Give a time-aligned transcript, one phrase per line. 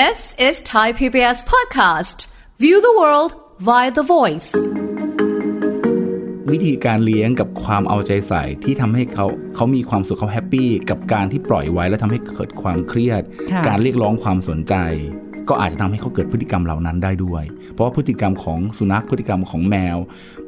[0.00, 2.18] This is Thai PBS podcast.
[2.64, 3.32] View the world
[3.68, 4.50] via the voice.
[6.50, 13.22] วิธีการเลี้ยงกับความเอาใจใส่ที่ทำให้เขาเขามีความสุขเขา happy กับการที่ปล่อยไว้แล้วทำให้เกิดความเครียด
[13.52, 14.74] ค่ะการเรียกร้องความสนใจ
[15.48, 19.96] ก็อาจจะทำให้เขาเกิดพฤติกรรมเหล่านั้นได้ด้วย เพราะว่าพฤติกรรมของสุนัขพฤติกรรมของแมว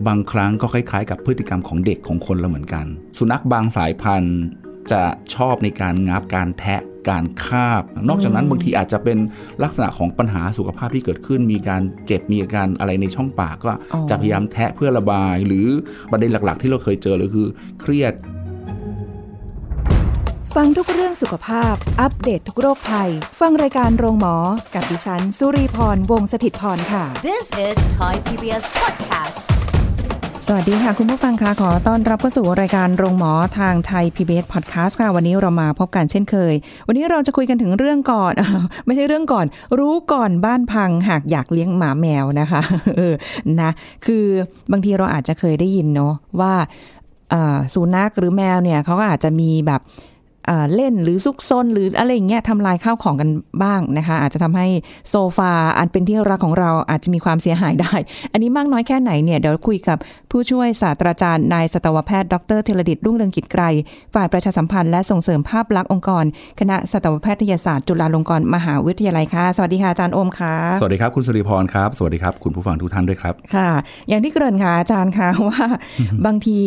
[0.07, 2.87] บางครั้งก็คล้าย ๆ กับพฤติกรรมของเด็กของคนเราเหมือนกัน
[3.19, 4.39] สุนัขบางสายพันธุ์
[4.93, 5.03] จะ
[5.35, 9.19] ชอบในการงับการแทะ การคาบ นอกจากนั้นบางทีอาจจะเป็น
[9.63, 15.67] ลักษณะของปัญหาสุขภาพที่เกิดขึ้น มีการเจ็บมีอาการอะไรในช่องปากก็อ๋อจะพยายามแทะเพื่อระบาย หรือ
[16.11, 17.49] ประเด็นหลักๆ ที่เราเคยเจอเลยคือ
[17.81, 18.15] เครียด
[20.55, 23.11] ฟังทุกเรื่องสุขภาพ อัปเดตททุกโรคภัย
[23.41, 24.37] ฟังรายการโรงหมอ
[24.75, 29.56] กับดิฉัน สุรีพรวงศิตพรค่ะ This is Thai PBS podcast.
[30.49, 36.55] สวัสดีค่ะ คุณผู้ฟังคะขอต้อนรับเข้าสู่รายการโรงหมอทางไทย PBS Podcast ค่ะ วันนี้เรามาพบกันเช่นเคย
[36.87, 38.33] วันนี้เราจะคุยกันถึงเรื่องก่อน
[38.87, 39.47] ไม่ใช่เรื่องก่อน
[39.79, 42.61] รู้ก่อนบ้านพังหากอยากเลี้ยงหมาแมวนะคะ
[42.97, 43.15] เออ
[43.61, 43.71] นะ
[44.07, 44.25] คือ
[44.73, 46.53] บางทีเราอาจจะเคยได้ยินเนาะว่า
[47.75, 49.81] สุนัขหรือแมวเนี่ยเขาก็อาจจะมีแบบ
[50.47, 53.31] เอ่อเล่นหรือซุกซนหรืออะไรอย่างเงี้ยทำลายข้าวของกัน
[53.63, 54.67] บ้างนะคะ อาจจะทำให้
[55.11, 57.95] โซฟาอันเป็นที่รักของเราอาจจะมีความเสียหายได้
[58.33, 59.99] อันนี้มากน้อยแค่ไหนเนี่ยเดี๋ยวคุยกับ
[60.31, 63.63] ผู้ช่วยศาสตราจารย์นายสัตวแพทย์ดรเทรดิตรุ่งเรืองกิจไกร
[64.15, 66.25] ฝ่ายประชาสัมพันธ์และส่งเสริมภาพลักษณ์องค์กร
[66.61, 73.71] คณะสัตวแพทยศาสตร์จุฬาลงกรณ์มหาวิทยาลัยค่ะสวัสดีค่ะอาจารย์โอมค่ะสวัสดีครับคุณสุริพรครับสวัสดีครับคุณผู้ฟังทุกท่านด้วยครับค่ะ
[74.09, 75.67] อย่างที่เกริ่นค่ะอาจารย์คะว่า
[76.27, 76.59] บางที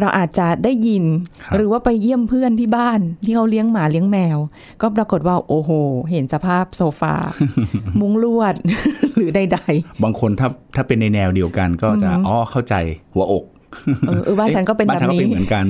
[0.00, 1.04] เราอาจจะได้ยิน
[1.44, 4.38] ครับหรือว่าไปเยี่ยมเพื่อนที่บ้านที่เขาเลี้ยงหมาเลี้ยงแมว
[4.82, 5.70] ก็ปรากฏว่าโอ้โห
[6.10, 7.14] เห็นสภาพโซฟา
[8.00, 8.54] มุ้งลวด
[9.16, 9.58] หรือใด
[10.02, 12.74] บางคนถ้าถ้าเป็นในแนวเดียวกันก็จะอ๋อเข้าใจ
[13.14, 15.64] หัวอกๆเออเออบ้านฉันก็เป็นบ้าแบนฉันบก็นี้เป็นเหมือนกัน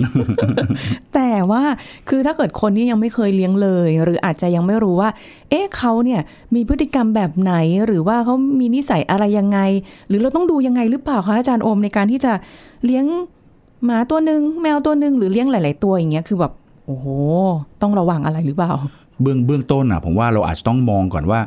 [1.14, 1.62] แต่ว่า
[2.08, 5.10] คือถ้าเกิดคนที่ยังไม่เคยเลี้ยงเลย หรืออาจจะยังไม่รู้ว่า
[5.50, 6.20] เอ๊ะเขาเนี่ย
[6.54, 7.54] มีพฤติกรรมแบบไหน
[7.86, 9.58] หรือว่าเขามีนิสัยอะไรยังไง
[10.08, 12.32] หรือเราต้องดูยังไงหรือเปล่าคะอาจารย์โอมในการที่จะ
[12.84, 13.04] เลี้ยง
[13.84, 16.52] หมาตัวหนึ่งแมวตัวหนึ่งหรือเลี้ยงหลาย ๆ ตัวอย่างเงี้ยคือแบบ
[16.86, 17.06] โอ้โห
[17.82, 18.72] ต้องระวังอะไรหรือเปล่า
[19.22, 21.40] เบื้องเบื้องต้นอะ ผมว่าเราอาจจะต้องมองก่อนว่า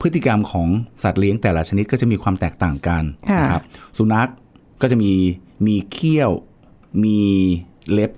[0.00, 0.68] พฤติกรรมของ
[1.02, 3.62] สัตว์เลี้ยงแต่ละชนิดก็จะมีความแตกต่างกันค่ะนะครับ
[3.98, 4.28] สุนัข
[4.82, 5.12] ก็จะมี
[5.66, 6.30] มีเขี้ยว
[7.04, 7.18] มี
[7.92, 8.10] เล็บ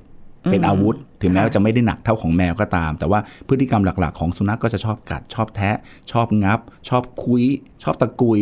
[0.51, 5.77] เป็นอาวุธ ถึงแม้ว่าจะไม่ได้หนักเท่าของแมวก็ตาม แต่ว่าพฤติกรรมหลัก ๆ ของสุนัขก็จะชอบกัดชอบแทะ
[6.13, 6.59] ชอบงับ
[6.89, 7.45] ชอบคุย
[7.83, 8.41] ชอบตะกุย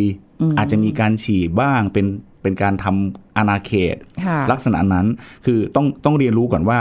[0.57, 2.05] อาจจะมีการฉี่บ้างเป็น
[2.41, 3.95] เป็นการทำอาณาเขต
[4.25, 5.07] ค่ะลักษณะนั้น
[5.45, 6.79] คือต้องต้องเรียนรู้ก่อนว่า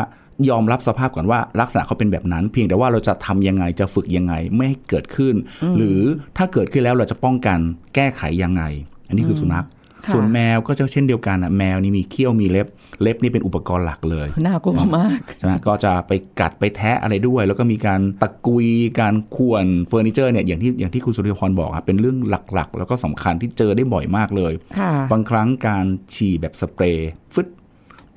[0.48, 5.34] ยอมรับสภาพก่อนว่าลักษณะเขาเป็นแบบนั้น เพียงแต่ว่าเราจะทำยังไงจะฝึกยังไงไม่ให้เกิดขึ้น
[5.76, 6.00] หรือ
[6.36, 7.58] ถ้าเกิดขึ้นแล้วเราจะป้องกัน
[7.94, 8.62] แก้ไขยังไง
[9.08, 9.66] อันนี้คือสุนัข
[10.04, 12.66] ค่ะส่วนแมวก็จะเช่นเดียวกันอะแมวนี่มีเขี้ยวมีเล็บ
[13.02, 18.66] เล็บนี่เป็นอุปกรณ์หลักเลย น่ากลัวมากใช่ไหมก็จะไปกัดไปแทะอะไรด้วย แล้วก็มีการตะกุย
[19.00, 22.16] การข่วนเฟอร์นิเจอร์เนี่ยอย่างที่อย่างที่คุณสุริพรบอกครับเป็นเรื่อง
[22.54, 25.84] หลักๆ แล้วก็สำคัญที่เจอได้บ่อยมากเลยค่ะบางครั้งการ
[26.14, 27.48] ฉี่แบบสเปรย์ฟึด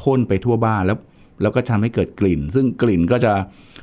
[0.01, 0.97] พ่นไปทั่วบ้านแล้ว
[1.41, 3.33] แล้วก็ทำให้เกิดกลิ่น ซึ่งกลิ่นก็จะ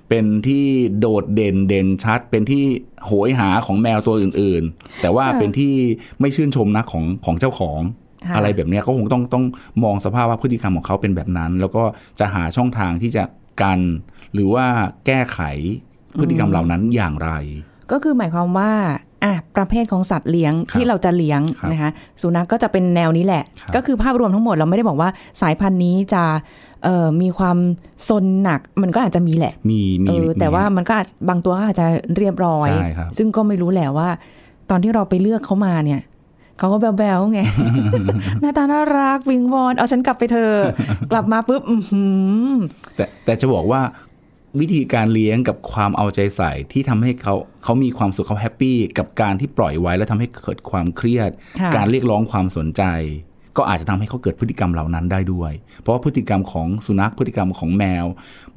[0.09, 0.65] เป็นที่
[1.00, 2.65] โดดเด่นเด่นชัด เป็นที่
[3.06, 5.75] โหยหาของแมวตัวอื่นๆ แต่ว่าค่ะเป็นที่
[6.21, 7.81] ไม่ชื่นชมนะของของเจ้าของ
[8.27, 9.44] ค่ะอะไรแบบเนี้ยก็คงต้องต้อง
[9.84, 11.83] มองสภาพว่าพฤติกรรมของเขาเป็นแบบนั้น แล้วก็
[12.21, 13.25] จะหาช่องทางที่จะ
[13.62, 13.81] กัน
[14.34, 14.67] หรือว่า
[15.06, 15.41] แก้ไข
[16.21, 17.31] พฤติกรรมเหล่านั้นอย่างไร
[17.93, 18.72] ก็คือหมายความว่า
[19.25, 25.08] อะประเภทของสัตว์เลี้ยงครับที่เราจะเลี้ยงครับนะคะสุนัขก็จะเป็นแนวนี้แหละครับก็คือภาพรวมทั้งหมดเราไม่ได้บอกว่า
[25.42, 26.25] สายพันธุ์นี้จะ
[26.84, 27.56] เอ่อมีความ
[28.08, 31.86] ซนหนักมันก็อาจจะมีแหละมีมีเออแต่มีว่ามันก็อาจบางตัวก็อาจจะ
[32.16, 34.08] เรียบร้อยใช่ครับซึ่งก็ไม่รู้แหละว่า
[34.70, 36.00] ตอนที่เราไปเลือกเขามาเนี่ย
[36.58, 37.41] เขาก็แบวๆไง
[38.41, 40.75] หน้าตาน่ารักวิงวอนเอาฉันกลับไปเธอะ
[41.12, 42.04] กลับมาปุ๊บอื้อหื
[42.52, 42.54] อ
[42.97, 43.81] แต่แต่จะบอกว่า
[44.61, 47.34] วิธีการเลี้ยงกับความเอาใจใส่ที่ทำให้เขา
[47.65, 51.31] เขามีความสุขเขา happy กับการที่ปล่อยไว้แล้วทำให้เกิดความเครียด
[51.61, 52.83] ค่ะการเรียกร้องความสนใจ
[53.56, 58.06] ก็อาจจะทำให้เขาเกิดพฤติกรรมเหล่านั้นได้ด้วย เพราะว่าพฤติกรรมของสุนัขพฤติกรรมของแมว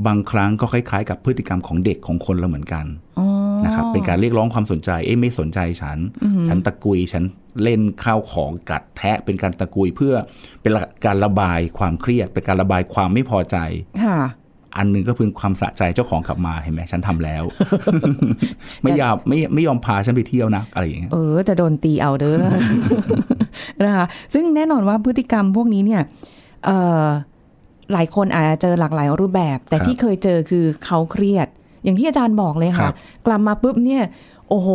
[0.05, 2.85] บางครั้งก็คล้ายๆ กับพฤติกรรมของเด็กของคนเราเหมือนกัน
[3.19, 3.27] อ๋อ
[3.65, 5.97] นะครับเป็นการเรียกร้องความสนใจเอ๊ะไม่สนใจฉัน
[6.47, 7.23] ฉันตะกุยฉัน
[7.63, 10.13] เล่นข้าวของกัดแทะเป็นการตะกุยเพื่อ
[10.61, 10.71] เป็น
[11.05, 13.57] การระบายความเครียด เป็นการระบายความไม่พอใจ
[14.03, 14.19] ค่ะ
[14.77, 17.43] อันหนึงก็คือความสะใจเจ้าของกลับมาเห็นไหมฉันทำแล้ว
[18.83, 22.37] ไม่ยอมไม่ไม่ยอมพาฉันไปเที่ยวนะอะไรอย่างเงี้ยเออจะโดนตีเอาเด้อ
[23.83, 26.01] นะคะซึ่งแน่นอนว่าพฤติกรรมพวกนี้เนี่ย
[26.65, 27.05] เอ่อ
[27.93, 31.47] หลายคนอาจจะเจอหลากหลายรูปแบบ แต่ครับที่เคยเจอคือเขาเครียด
[31.83, 32.93] อย่างที่อาจารย์บอกเลยครัค่ะบ
[33.25, 34.03] กลับมาปุ๊บเนี่ย
[34.49, 34.69] โอ้โห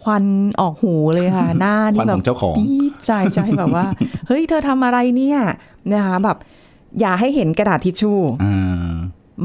[0.00, 0.24] ควัน
[0.60, 3.86] ออกหูเลยค่ะ หน้าคนี่วันแบขบองเจ้าของปี๊ดใจใจแบบว่า
[4.26, 5.38] เฮ้ย เธอทำอะไรเนี่ย
[5.92, 6.36] นะคะแบบ
[7.00, 8.92] อย่าให้เห็นกระดาษทิชชู่อ่า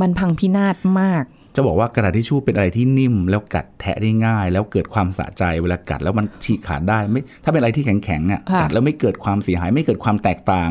[0.02, 1.24] มันพังพินาศมาก
[1.56, 10.70] จะบอกว่ากระดาษทิชชู่เป็นอะไรที่นิ่ม แล้วกัดแทะได้ง่าย แล้วเกิดความสะใจเวลากัดแล้วมันฉีกขาดได้ไม่ถ้าเป็นอะไรที่แข็งๆอะค่ะกัดแล้วไม่เกิดความเสียหายไม่เกิดความแตกต่าง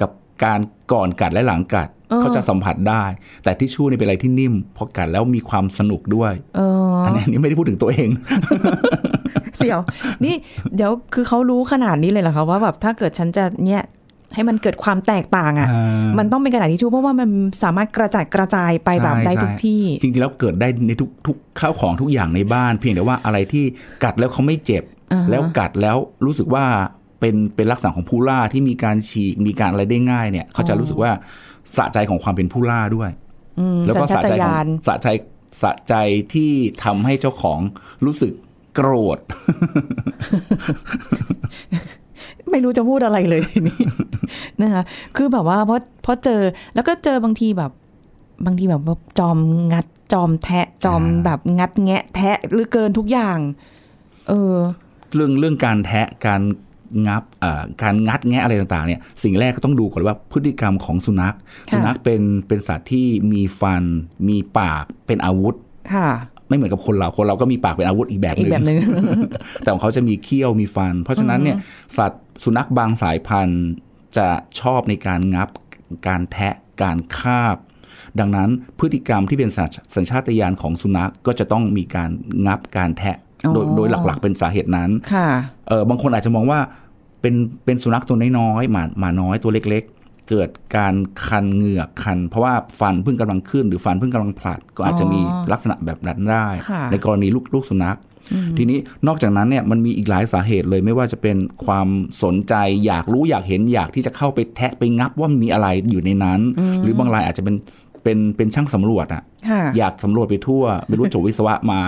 [0.00, 0.10] กับ
[0.44, 0.60] การ
[0.92, 3.04] ก่อนกัดและหลังกัดเออเขาจะสัมผัสได้
[3.44, 6.60] แต่ทิชชู่นี่เป็นอะไรที่นิ่มพอกัดแล้วมีความสนุกด้วยเอ
[6.90, 8.08] ออันนี้อันนี้ไม่ได้พูดถึงตัวเอง
[9.58, 9.80] เดี๋ยว
[10.24, 10.34] นี่
[10.76, 13.82] เดี๋ยวคือเขารู้ขนาดนี้เลยเหรอคะว่าแบบถ้าเกิดฉันจะเนี่ย
[14.36, 17.28] ให้มันเกิดความแตกต่างอะ่ะอ่ามัมันต้องเป็นกระดาษทิชชู่เพราะว่ามัน
[17.62, 23.64] สามารถกระจายกระจายไปแบบใช่ได้ทุกใช่ที่ จริงๆแล้วเกิดได้ในทุกทุกข้าวของทุกอย่างในบ้าน เพียงแต่ว่าอะไรที่
[24.04, 26.64] กัดแล้วเขาไม่เจ็บอ่าฮะแล้วกัดแล้วรู้สึกว่า
[27.20, 31.10] เป็นเป็นลักษณะของผู้ล่าที่มีการฉีกมีการอะไรได้ง่ายเนี่ยเขาจะรู้สึกว่า
[31.76, 33.10] สะใจของความเป็นผู้ล่าด้วย
[33.58, 35.08] อืมแล้วก็สัญสะชาตใจของญาณสะใจ
[35.62, 35.94] สะใจ
[36.34, 36.50] ที่
[36.84, 37.58] ทำให้เจ้าของ
[38.04, 38.32] รู้สึก
[38.74, 39.18] โกรธ
[42.50, 43.78] ไม่รู้จะพูดอะไรเลยทีนี้
[44.62, 44.82] นะคะ
[45.16, 46.40] คือแบบว่าเพราะเพราะเจอ
[46.74, 47.72] แล้วก็เจอบางทีแบบ
[48.46, 49.38] บางทีแบบว่าจอม
[49.72, 53.38] งัดจอมแทะจอมอ่าแบบงัดแงะ แทะหรือเกินทุกอย่าง
[54.28, 54.56] เออ
[55.14, 56.42] เรื่องเรื่องการแทะการ
[57.06, 63.82] งับเอ่อการงัดแงะอะไรต่างๆเนี่ยสิ่งแรกก็ต้องดูก่อนว่าพฤติกรรมของสุนัขค่ะสุนัขเป็นเป็นสัตว์ที่มีฟัน
[64.28, 65.54] มีปากเป็นอาวุธ
[65.94, 66.10] ค่ะ
[66.48, 68.78] ไม่เหมือนกับคนเราคนเราก็มีปากเป็นอาวุธอีกแบบหอีกนึ่งแบบหนึ่ง
[69.62, 71.56] แต่ของเขาจะมีเขี้ยวมีฟัน เพราะฉะนั้นเนี่ย
[71.96, 73.62] สัตว์สุนัขบางสายพันธุ์
[74.18, 74.28] จะ
[74.60, 75.48] ชอบในการงับ
[76.08, 77.56] การแทะ การคาบ
[78.20, 78.48] ดังนั้น
[78.78, 82.10] พฤติกรรมที่เป็นสัญสัญชาตญาณของสุนัขก็จะต้องมีการ
[82.46, 83.16] งับการแทะ
[83.54, 85.28] โดยอ๋อโดยหลักๆ เป็นสาเหตุนั้น ค่ะ
[85.68, 86.60] เออบางคนอาจจะมองว่า
[87.20, 87.34] เป็น
[87.64, 89.95] เป็นสุนัขตัวน้อยๆหมาหมาน้อยตัวเล็กๆ
[90.28, 90.94] เกิดการ
[91.26, 97.98] คันเหงือกคัน เพราะว่าฟันเพิ่งกำลังขึ้น หรือฟันเพิ่งกำลังผลัด ก็อาจจะมีอ๋อลักษณะแบบนั้นได้ค่ะในกรณีลูกลูกสุนัข
[98.58, 101.88] ทีนี้นอกจากนั้นเนี่ยมันมีอีกหลายสาเหตุเลยไม่ว่าจะเป็นความ
[102.22, 102.54] สนใจ
[102.86, 106.40] อยากรู้อยากเห็นอยากที่จะเข้าไปแทะไปงับว่ามันมีอะไรอยู่ในนั้น
[106.82, 107.56] หรือบางรายอาจจะเป็น
[108.06, 111.80] เป็นเป็นช่างสำรวจอะค่ะอยากสำรวจไปทั่ว ไม่รู้จบวิศวะมา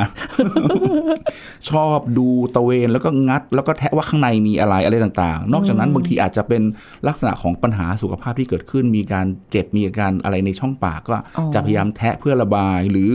[1.71, 6.63] ชอบดูตะเวนแล้วก็งัด แล้วก็แทะว่าข้างในมีอะไรอะไรต่างๆ นอกจากนั้นบางทีอาจจะเป็น
[7.09, 13.11] ลักษณะของปัญหาสุขภาพที่เกิดขึ้น มีการเจ็บมีอาการอะไรในช่องปากก็อ๋อจะพยายามแทะเพื่อระบาย หรือ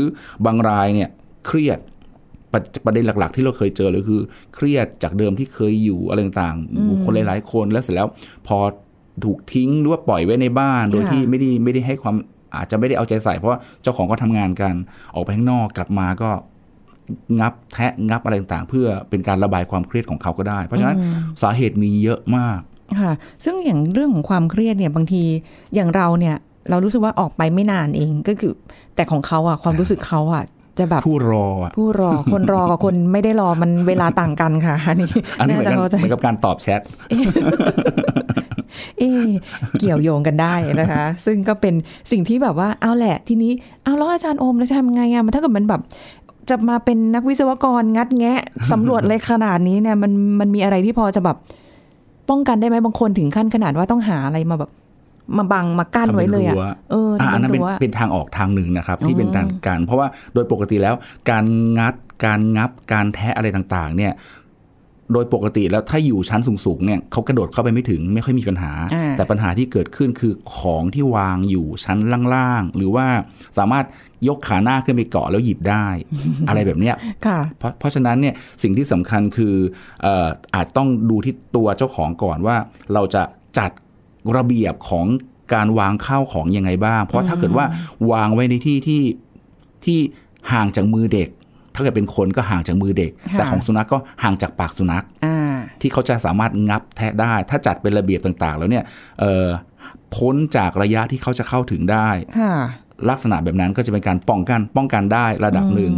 [0.45, 1.09] บางรายเนี่ย
[1.47, 1.79] เครียด
[2.51, 4.21] ประประเด็นหลัก ๆ ที่เราเคยเจอเลยคือ
[4.55, 8.07] เครียดจากเดิมที่เคยอยู่อะไรต่างๆคนหลาย ๆ คนแล้วเสร็จแล้ว
[8.47, 8.57] พอ
[9.25, 12.15] ถูกทิ้งหรือว่าปล่อยไว้ในบ้าน โดยค่ะที่ไม่ได้ไม่ได้ให้ความ
[12.55, 14.73] อาจจะไม่ได้เอาใจใส่เพราะว่าเจ้าของก็ทำงานกัน
[15.13, 16.29] ออกไปข้างนอกกลับมาก็
[17.39, 20.97] งับแทะงับอะไรต่างๆ เพื่อเป็นการระบายความเครียดของเขาก็ได้ เพราะฉะนั้น
[21.41, 22.59] สาเหตุมีเยอะมาก
[23.01, 23.13] ค่ะ
[23.43, 25.23] ซึ่งอย่างเรื่องของความเครียดเนี่ยบางที
[25.75, 26.35] อย่างเราเนี่ย
[26.69, 28.53] เรารู้สึกว่าออกไปไม่นานเองก็คือ
[28.95, 30.43] แต่ของเขาอะความรู้สึกเขาอะ
[30.79, 35.07] จะแบบผู้รออะผู้รอคนรอกับคนไม่ได้รอมันเวลาต่างกันค่ะอันนี้
[35.39, 36.81] อันนี้เหมือนจะกันเข้าใจเหมือนกับการตอบแชท
[38.97, 39.29] เอ๊ะ
[39.79, 41.73] เกี่ยวโยงกันได้นะคะ ซึ่งก็เป็น
[42.11, 43.51] สิ่งที่แบบว่าเอาแหละ ทีนี้
[43.83, 45.81] เอาแล้วอาจารย์โอมแล้วจะทำไงอะมันถ้าเกิดมันแบบ
[46.49, 48.39] จะมาเป็นนักวิศวกรงัดแงะ
[48.71, 51.37] สำรวจอะไรขนาดนี้เนี่ยมันมันมีอะไรที่พอจะแบบ
[52.29, 54.71] ป้องกันได้ไหมบางคนถึงขั้นขนาดว่าต้องหาอะไรมาแบบ
[55.37, 60.95] มาบังมากั้นไว้เลยอะทำเป็นรั้วเอออะทำอันนั้นเป็เป็นนรั้วเป็นทางออกทางหนึ่งนะครับ ที่อ๋อเป็นการการ เพราะว่าโดยปกติแล้ว
[61.29, 61.45] การ
[61.79, 61.93] งัด
[62.25, 64.11] การงับการแทะอะไรต่างๆ เนี่ย
[65.11, 71.97] โดยปกติแล้วถ้าอยู่ชั้นสูงๆเนี่ยเขากระโดดเข้าไปไม่ถึงไม่ค่อยมีปัญหาอ่าแต่ปัญหาที่เกิดขึ้นคือของที่วางอยู่ชั้น
[72.33, 73.05] ล่างๆ หรือว่า
[73.57, 73.85] สามารถ
[74.27, 75.85] ยกขาหน้าขึ้นไปเกาะแล้วหยิบได้
[76.47, 76.95] อะไรแบบเนี้ย
[77.25, 78.33] ค่ะเพราะเพราะฉะนั้นเนี่ย
[78.63, 79.55] สิ่งที่สำคัญคือ
[80.01, 82.55] เอ่ออาจต้องดูที่ตัวเจ้าของก่อนว่า
[82.93, 83.23] เราจะ
[83.57, 83.71] จัด
[84.37, 85.05] ระเบียบของ
[85.53, 87.65] การวางข้าวของยังไงบ้าง เพราะถ้าเกิดว่า
[88.11, 89.03] วางไว้ในที่ที่
[89.85, 89.99] ที่
[90.51, 91.29] ห่างจากมือเด็ก
[91.75, 98.83] ถ้าเกิดเป็นคนก็ห่างจากมือเด็กค่ะแต่ของสุนัขก็ห่างจากปากสุนัขอ่าที่เขาจะสามารถงับแทะได้ ถ้าจัดเป็นระเบียบต่างๆ แล้วเนี่ย
[99.19, 99.47] เอ่อ
[100.15, 102.53] พ้นจากระยะที่เขาจะเข้าถึงได้ค่ะ
[103.09, 105.93] ลักษณะแบบนั้นก็จะเป็นการป้องกันป้องกันได้ระดับหนึ่ง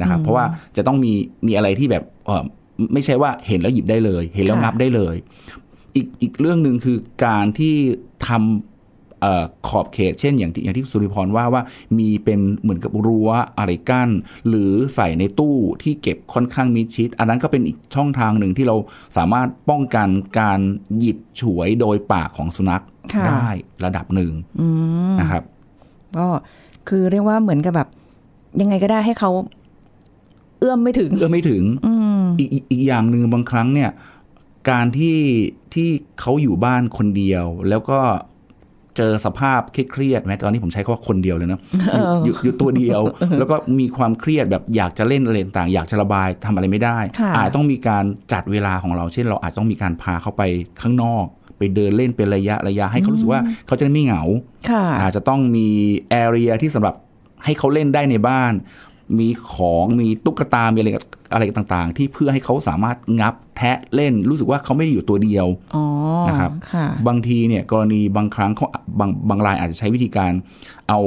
[0.00, 0.44] นะครับเพราะว่า
[0.76, 1.12] จะต้องมี
[1.46, 2.44] มีอะไรที่แบบเออ
[2.92, 5.16] ไม่ใช่ว่าเห็นแล้วหยิบได้เลย เห็นแล้วค่ะงับได้เลย
[5.96, 7.74] อีกอีกเรื่องหนึ่งคือการที่
[8.28, 8.75] ทำเอ่อ
[9.68, 11.62] ขอบเขต เช่นอย่างที่อย่างที่สุริพรว่าว่า
[11.98, 14.10] มีเป็นเหมือนกับรั้วอะไรกั้น
[14.48, 18.76] หรือใส่ในตู้ที่เก็บค่อนข้างมิดชิด อันนั้นก็เป็นอีกช่องทางหนึ่งที่เรา
[19.16, 20.08] สามารถป้องกัน
[20.40, 20.60] การ
[20.98, 23.48] หยิบฉวยโดยปากของสุนัขค่ะได้
[23.84, 24.68] ระดับหนึ่งอื
[25.12, 25.42] มนะครับ
[26.16, 26.26] ก็
[26.88, 27.88] คือเรียกว่าเหมือนกับแบบ
[28.60, 29.30] ยังไงก็ได้ให้เขา
[30.58, 33.90] เอื้อมไม่ถึง เอื้อมไม่ถึงอืมอีกอีกอีกอย่างหนึ่งบางครั้งเนี่ย
[34.70, 35.18] การที่
[35.74, 35.88] ที่
[36.20, 38.00] เขาอยู่บ้านคนเดียว แล้วก็
[38.96, 41.60] เจอสภาพเครียดๆแม้ตอนนี้ผมใช้คำว่าคนเดียวเลยนะ
[42.24, 43.00] อยู่อยู่อยู่ตัวเดียว
[43.38, 50.42] แล้วก็มีความเครียดแบบอยากจะเล่นอะไรต่างๆอยากจะระบายทำอะไรไม่ได้ค่ะอาจต้องมีการจัดเวลาของเรา เช่น เราอาจต้องมีการพาเขาไป
[50.82, 51.24] ข้างนอก
[51.58, 54.22] ไปเดินเล่นเป็นระยะระยะให้เขารู้สึกว่าเขาจะได้ไม่เหงา
[54.70, 55.68] ค่ะอาจจะต้องมี
[56.10, 56.94] แอเรียที่สำหรับ
[57.44, 58.52] ให้เขาเล่นได้ในบ้าน
[59.18, 60.90] มีของมีตุ๊กตา มีอะไร
[61.32, 65.46] อะไรต่างๆ ที่เพื่อให้เขาสามารถงับแทะเล่นรู้สึกว่าเขาไม่ได้อยู่ตัวเดียว
[65.76, 65.84] อ๋อ
[66.28, 68.66] นะครับค่ะบางทีเนี่ยกรณีบางครั้งเขา
[69.00, 70.32] บางบางรายอาจจะใช้วิธีการ
[70.88, 71.00] เอา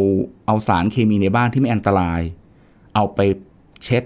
[0.48, 2.22] เอาสารเคมีในบ้านที่ไม่อันตราย
[2.96, 3.20] เอาไป
[3.84, 4.04] เช็ด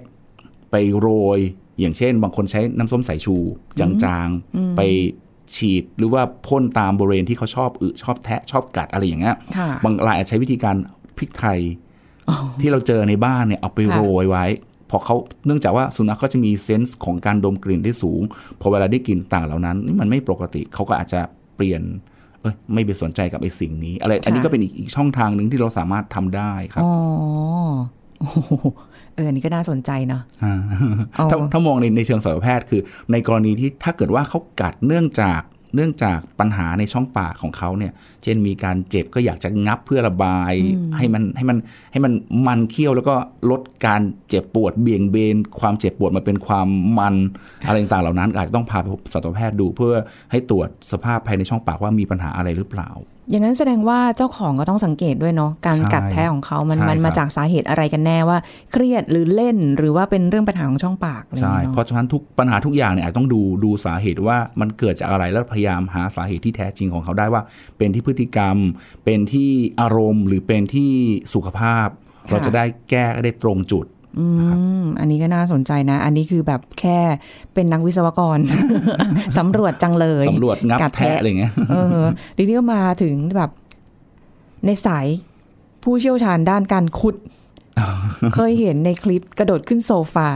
[0.72, 1.08] ไปโร
[1.38, 1.40] ย
[1.80, 3.36] อย่างเช่น บางคนใช้น้ำส้มสายชู
[3.80, 4.82] จางๆ ไป
[5.56, 10.76] ฉีดหรือว่าพ่นตามบริเวณที่เขาชอบอึชอบแทะชอบกัดอะไรอย่างเงี้ยค่ะบางรายอาจใช้วิธีการ
[11.18, 11.60] พริกไทย
[12.62, 14.46] ที่เราเจอในบ้านเนี่ยเอาไปค่ะโรยไว้
[14.90, 15.16] พอเขา
[15.46, 18.22] เนื่องจากว่าสุนัขก็จะมีเซนส์ของการดมกลิ่นได้สูง
[18.62, 21.20] พอเวลาได้กลิ่นต่างเหล่านั้นนี่มันไม่ปกติเขาก็อาจจะ
[21.56, 21.82] เปลี่ยน
[22.42, 26.94] เอ้ยไม่ไปสนใจกับไอ้สิ่งนี้ อะไร อันนี้ก็เป็นอีกอีกช่องทางหนึ่งที่เราสามารถทำได้ครับอ๋อ
[28.20, 28.52] โอ้โห
[29.16, 30.54] เอออันนี้ก็น่าสนใจเนาะา
[31.20, 35.42] อ๋อถ้าถ้ามองในในเชิงสัตวแพทย์คือ ในกรณีที่ถ้าเกิดว่าเขากัดเนื่องจาก
[35.76, 40.54] เนื่องจากปัญหาในช่องปากของเขาเนี่ย เช่นมีการเจ็บก็อยากจะงับเพื่อระบาย
[40.98, 41.58] ให้มันให้มัน
[41.92, 42.14] ให้มัน
[42.48, 43.16] มันเคี้ยวแล้วก็
[43.52, 46.68] ลดการเจ็บปวดเบี่ยงเบน ความเจ็บปวดมาเป็นความ
[47.00, 47.16] มัน
[47.68, 49.96] อะไรต่างๆเหล่านั้น อาจจะต้องพาไปพบสัตวแพทย์ดูเพื่อ
[50.32, 52.90] ให้ตรวจสภาพภายในช่องปากว่ามีปัญหาอะไรหรือเปล่า
[53.30, 58.38] อย่างนั้นแสดงว่าเจ้าของก็ต้องสังเกตด้วยเนาะการใช่กัดแท้ของเขามันใช่มันมาครับจากสาเหตุอะไรกันแน่ว่า
[58.72, 67.42] เครียดหรือเล่นหรือว่าเป็นเรื่องปัญหาของช่องปากอะไรอย่าใช่งเงี้ยเพเนาะราะฉะนั้นทุกปัญหาทุกอย่างเนี่ยอาจต้องดูดูสาเหตุว่ามันเกิดจากอะไรแล้วพยายามหาสาเหตุที่แท้จริงของเขาได้ว่า
[67.78, 68.58] เป็นที่พฤติกรรม
[69.06, 69.52] เป็นที่
[69.82, 70.92] อารมณ์ หรือเป็นที่
[71.34, 71.88] สุขภาพ
[72.30, 73.86] เราจะได้แก้ได้ตรงจุด
[74.20, 74.26] อื
[74.82, 77.00] มอันนี้ก็น่าสนใจนะ อันนี้คือแบบแค่
[77.54, 78.38] เป็นนักวิศวกร
[79.38, 82.06] สำรวจจังเลยสำรวจงับกัดแทะอะไรเงี้ยเออ
[82.38, 83.52] ทีนี้ก็มาถึงแบบ
[84.66, 85.06] ในสาย
[85.84, 87.16] ผู้เชี่ยวชาญด้านการขุด
[88.36, 90.30] เคยเห็นในคลิปกระโดดขึ้นโซฟา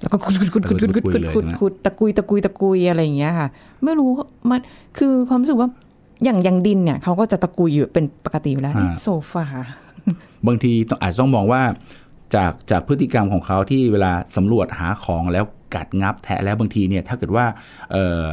[0.00, 3.48] แล้วก็ขุดขุดขุดขุดขุดขุดขุดขุดขุดตะกุยตะกุยตะกุยอะไรอย่างเงี้ยค่ะ
[3.84, 4.10] ไม่รู้
[4.50, 4.60] มัน
[4.98, 5.68] คือความรู้สึกว่า
[6.24, 9.44] อย่างอย่างดินเนี่ยเขาก็จะตะกุยอยู่เป็นปกติอยู่แล้วนี่โซฟา
[10.46, 11.62] บางทีต้องอาจจะต้องมองว่า
[12.34, 17.46] จากจากพฤติกรรมของเขาที่เวลาสำรวจหาของแล้วกัดงับแทะแล้วบางทีเนี่ยถ้าเกิดว่า
[17.92, 18.24] เออ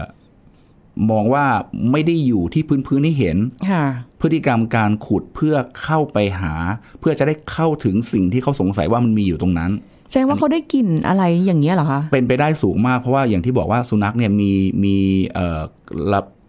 [1.11, 1.45] มองว่า
[1.91, 3.37] ไม่ได้อยู่ที่พื้นพื้นที่เห็น
[3.71, 3.85] ค่ะ
[4.21, 6.53] พฤติกรรมการขุดเพื่อเข้าไปหา
[6.99, 9.71] เพื่อจะได้เข้าถึงสิ่งที่เขาสงสัยว่ามันมีอยู่ตรงนั้น
[10.09, 14.51] แสดงว่าเขาได้กลิ่นอะไรอย่างเงี้ยเหรอคะ เป็นไปได้สูงมากเพราะว่าอย่างที่บอกว่าสุนัขเนี่ยมี
[14.83, 14.95] มี
[15.33, 15.61] เอ่อ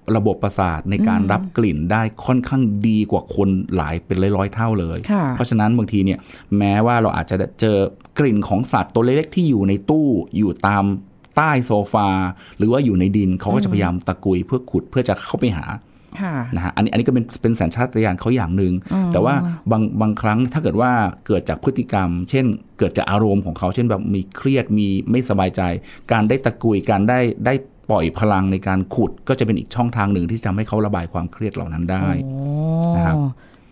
[0.08, 6.18] ระระบบประสาทในการรับกลิ่นได้ค่อนข้างดีกว่าคนหลายเป็นร้อยๆเท่าเลยค่ะเพราะฉะนั้นบางทีเนี่ย
[6.58, 7.78] แม้ว่าเราอาจจะเจอ
[8.18, 10.84] กลิ่นของสัตว์ตัวเล็กๆที่อยู่ในตู้อยู่ตาม
[11.36, 12.08] ใต้โซฟา
[12.58, 15.66] หรือว่าอยู่ในดินเขาก็จะพยายามตะกุยเพื่อขุดเพื่อจะเข้าไปหา
[16.20, 18.72] ค่ะนะฮะอันนี้อันนี้ก็เป็นเป็นสัญชาตญาณเขาอย่างหนึ่ง
[19.12, 19.34] แต่ว่า
[19.70, 20.92] บางบางครั้งถ้าเกิดว่า
[21.26, 22.44] เกิดจากพฤติกรรม เช่น
[22.78, 25.62] เกิดจากอารมณ์ของเขาเช่นแบบมีเครียดมีไม่สบายใจ
[26.12, 27.54] การได้ตะกุยการได้ได้
[27.90, 32.34] ปล่อยพลังในการขุดก็จะเป็นอีกช่องทางหนึ่งที่จะทำให้เขาระบายความเครียดเหล่านั้นได้โอ้
[32.96, 33.16] นะครับ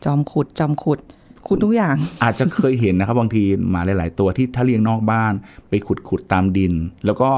[0.05, 0.99] จอมขุดจอมขุด
[1.47, 5.33] ขุดทุกอย่าง อาจจะเคยเห็นนะครับบางทีหมาหลาย ๆ ตัวที่ถ้าเลี้ยงนอกบ้าน
[5.69, 6.73] ไปขุดขุดตามดิน
[7.07, 7.31] แล้วก็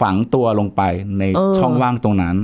[0.00, 0.82] ฝังตัวลงไป
[1.18, 2.36] ในเออช่องว่างตรงนั้น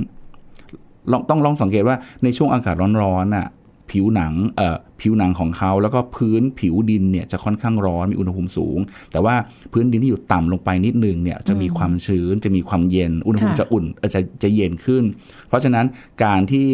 [1.11, 3.47] ลองต้องลองสังเกตว่าในช่วงอากาศร้อนๆน่ะ
[3.91, 8.79] ผิวหนังเอ่อผิวหนังของเขาแล้วก็พื้นผิวดินเนี่ยจะค่อนข้างร้อนมีอุณหภูมิสูง
[9.11, 9.35] แต่ว่า
[9.73, 15.03] พื้นดินที่อยู่ต่ำลงไปนิดนึงเนี่ยจะมีความชื้นจะมีความเย็น อุณหภูมิค่ะจะอุ่นเอ่อจะจะเย็นขึ้น
[15.47, 15.85] เพราะฉะนั้น
[16.23, 16.67] การที่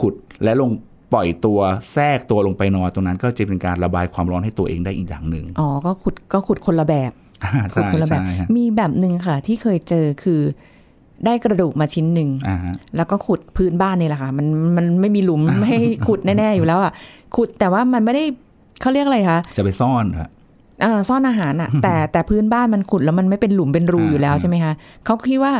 [0.00, 0.14] ขุด
[0.44, 0.70] และลง
[1.12, 1.60] ปล่อยตัว
[1.92, 7.12] แทรกตัวลงไปนอนตรงนั้น ก็จะเป็นการระบายความร้อนให้ตัวเองได้อีกอย่างหนึ่งอ๋อก็ขุดก็ขุดคนละแบบ
[7.74, 10.40] ขุดใช่คนละแบบใช่ฮะมีแบบหนึ่งค่ะ ที่เคยเจอคือ
[11.26, 16.92] ได้กระดูกมาชิ้นหนึ่งอ่าฮะแล้วก็ขุดพื้นบ้านนี่แหละค่ะมันมันไม่มีหลุมไม่ให้ขุดแน่ๆอยู่แล้วอะ
[17.36, 18.24] ขุดแต่ว่ามันไม่ได้
[18.80, 20.28] เขาเรียกอะไรคะจะไปซ่อนครับ
[20.84, 24.72] อ่าซ่อนอาหารอะ แต่แต่พื้นบ้านมันขุดแล้วมันไม่เป็นหลุมเป็นรูอ่าอยู่แล้วใช่ไหมคะ
[25.04, 25.52] เขาคิดว่า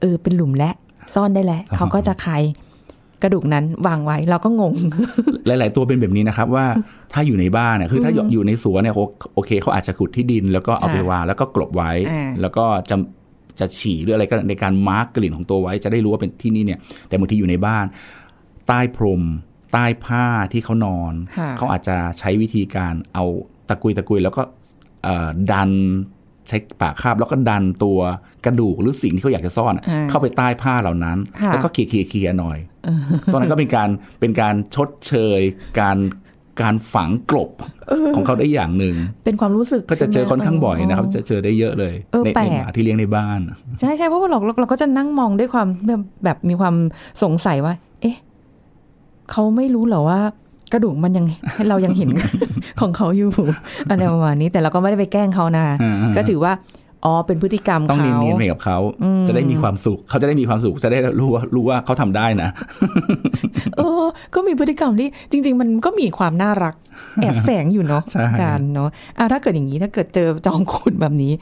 [0.00, 0.70] เออเป็นหลุมและ
[1.14, 2.42] ซ่อนได้แล้วซ่อนเขาก็จะคาย
[3.22, 4.74] กระดูกนั้นวางไว้เราก็งง
[5.46, 6.66] หลาย ๆ ตัวเป็นแบบนี้นะครับว่า
[7.12, 9.00] ถ้าอยู่ในบ้านเนี่ยคือถ้าอยู่อยู่ในสวนเนี่ยโอ
[9.34, 12.96] โอเคเขาอาจจะขุดที่ดิน แล้วก็เอาไปอ่าวางแล้วก็กลบไว้อ่าแล้วก็จะ
[13.60, 17.86] จะฉี่หรืออะไรก็ในการมาร์กกลิ่นของตัวไว้ จะได้รู้ว่าเป็นที่นี่เนี่ย แต่บางทีอยู่ในบ้าน
[18.68, 19.22] ใต้พรม
[19.72, 23.24] ใต้ผ้าที่เขานอนค่ะเขาอาจจะใช้วิธีการเอา
[23.68, 24.42] ตะกุยตะกุยแล้วก็
[25.04, 25.70] เอ่อดัน
[26.48, 27.98] ใช้ปากคาบแล้วก็ดันตัว
[28.44, 32.58] กระดูกหรือสิ่งที่เขาอยากจะซ่อนอะอ่าเข้าไปใต้ผ้าเหล่านั้นค่ะแล้วก็เคลียร์เคลียร์เคลียร์หน่อย
[33.32, 33.88] ตอนนั้นก็เป็นการ
[34.20, 35.40] เป็นการชดเชย
[35.80, 35.96] การ
[36.60, 37.50] การฝังกลบ
[38.14, 43.40] ของเขาได้อย่างหนึ่งเป็นความรู้สึกก็จะเจอใช่ไหมค่อนข้างบ่อยนะครับ จะเจอได้เยอะเลยเออในแปลในกหมาที่เลี้ยงในบ้าน
[43.80, 46.74] ใช่ใช่เพราะว่าเราเราเราก็จะนั่งมองด้วยความแบบแบบมีความ
[47.22, 48.16] สงสัยว่า เอ๊ะ
[49.30, 50.20] เขาไม่รู้เหรอว่า
[50.72, 51.26] กระดูกมันยัง
[51.68, 52.10] เรายังเห็น
[52.80, 53.30] ของเขาอยู่
[53.90, 56.52] อะไรประมาณนี้ แต่เราก็ไม่ได้ไปแกล้งเขานะอ่าๆก็ถือว่า
[57.04, 62.48] อ๋อเป็นพฤติกรรมต้องเขาเนียนๆไปกับเขาอืมจะได้มีความสุข เขาจะได้มีความสุขจะได้รู้ว่ารู้ว่าเขาทำได้นะ
[63.76, 64.04] เออ
[64.34, 66.74] ก็มีพฤติกรรมที่จริง ๆ มันก็มีความน่ารัก
[67.22, 68.88] แอบแฝงอยู่เนาะใช่อาจารย์เนาะ
[69.18, 71.32] อะถ้าเกิดอย่างนี้ถ้าเกิดเจอจอมขุดแบบนี้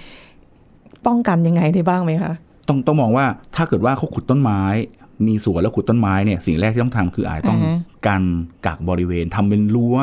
[1.07, 2.33] ป้องกันยังไงได้บ้างไหมคะ
[2.69, 4.63] ต้องต้องมองว่าถ้าเกิดว่าเขาขุดต้นไม้
[5.27, 8.23] มีสวนแล้วขุดต้นไม้เนี่ยสิ่งแรกที่ต้องทำคืออาจต้องอ่าฮะกัน
[8.67, 9.97] กักบริเวณทำเป็นรั้ว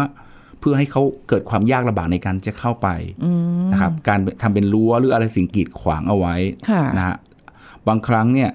[0.60, 2.88] เพื่อให้เขาเกิดความยากลำบากในการจะเข้าไป
[3.72, 6.36] นะครับ การทำเป็นรั้วหรืออะไรสิ่งกีดขวางเอาไว้
[6.70, 7.16] ค่ะนะฮะ
[7.88, 8.50] บางครั้งเนี่ย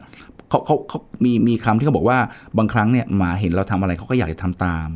[0.49, 2.19] เขาเขาเขามีมีคำที่เขาบอกว่า
[2.59, 4.89] บางครั้งเนี่ยหมาเห็นเราทำอะไรเขาก็อยากจะทำตาม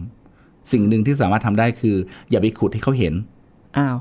[0.72, 1.96] สิ่งหนึ่งที่สามารถทำได้คือ
[2.30, 3.14] อย่าไปขุดให้เขาเห็น
[3.78, 3.96] อ้าว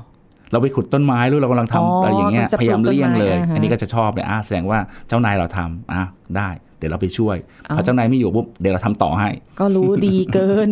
[0.52, 6.02] เราไปขุดต้นไม้หรือเรากำลังทำอ๋อออะไรอย่างเงี้ยจะปลูกพยายามเลี่ยงเลยต้นไม้อ่าฮะอันนี้ก็จะชอบเลยอะแสดงว่าเจ้านายเราทำอะ
[6.36, 10.68] ได้เดี๋ยวเราไปช่วยเอาพอเจ้านายไม่อยู่ปุ๊บเดี๋ยวเราทำต่อให้ ก็รู้ดีเกิน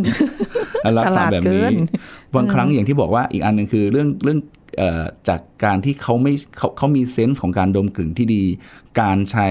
[0.82, 1.74] แล้วรักฉษาลาดแบบเกินี้น
[2.34, 4.38] บางครั้งอย่างที่บอกว่าอีกอันหนึ่งคือเรื่องเรื่อง
[4.78, 8.42] เอ่อจากการที่เขาไม่เขาเขามีเซนส์ของการดมกลิ่นที่ดี
[9.00, 9.48] การใช้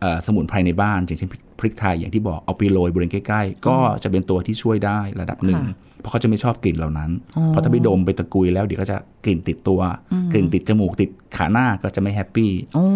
[0.00, 5.74] เอ่อสมุนไพรในบ้านอย่างเช่นพริกพริกไทยอย่างที่บอกเอาไปโรยบริเวณใกล้ ๆ ก็จะเป็นตัวที่ช่วยได้ระดับหนึ่งค่ะ
[6.04, 7.10] เพราะเขาจะไม่ชอบกลิ่นเหล่านั้น
[7.48, 9.80] เพราะถ้าไปดมไปตะกุยแล้วเดี๋ยวก็จะกลิ่นติดตัว
[10.32, 12.86] กลิ่นติดจมูกติดขาหน้าก็จะไม่ happy โอ้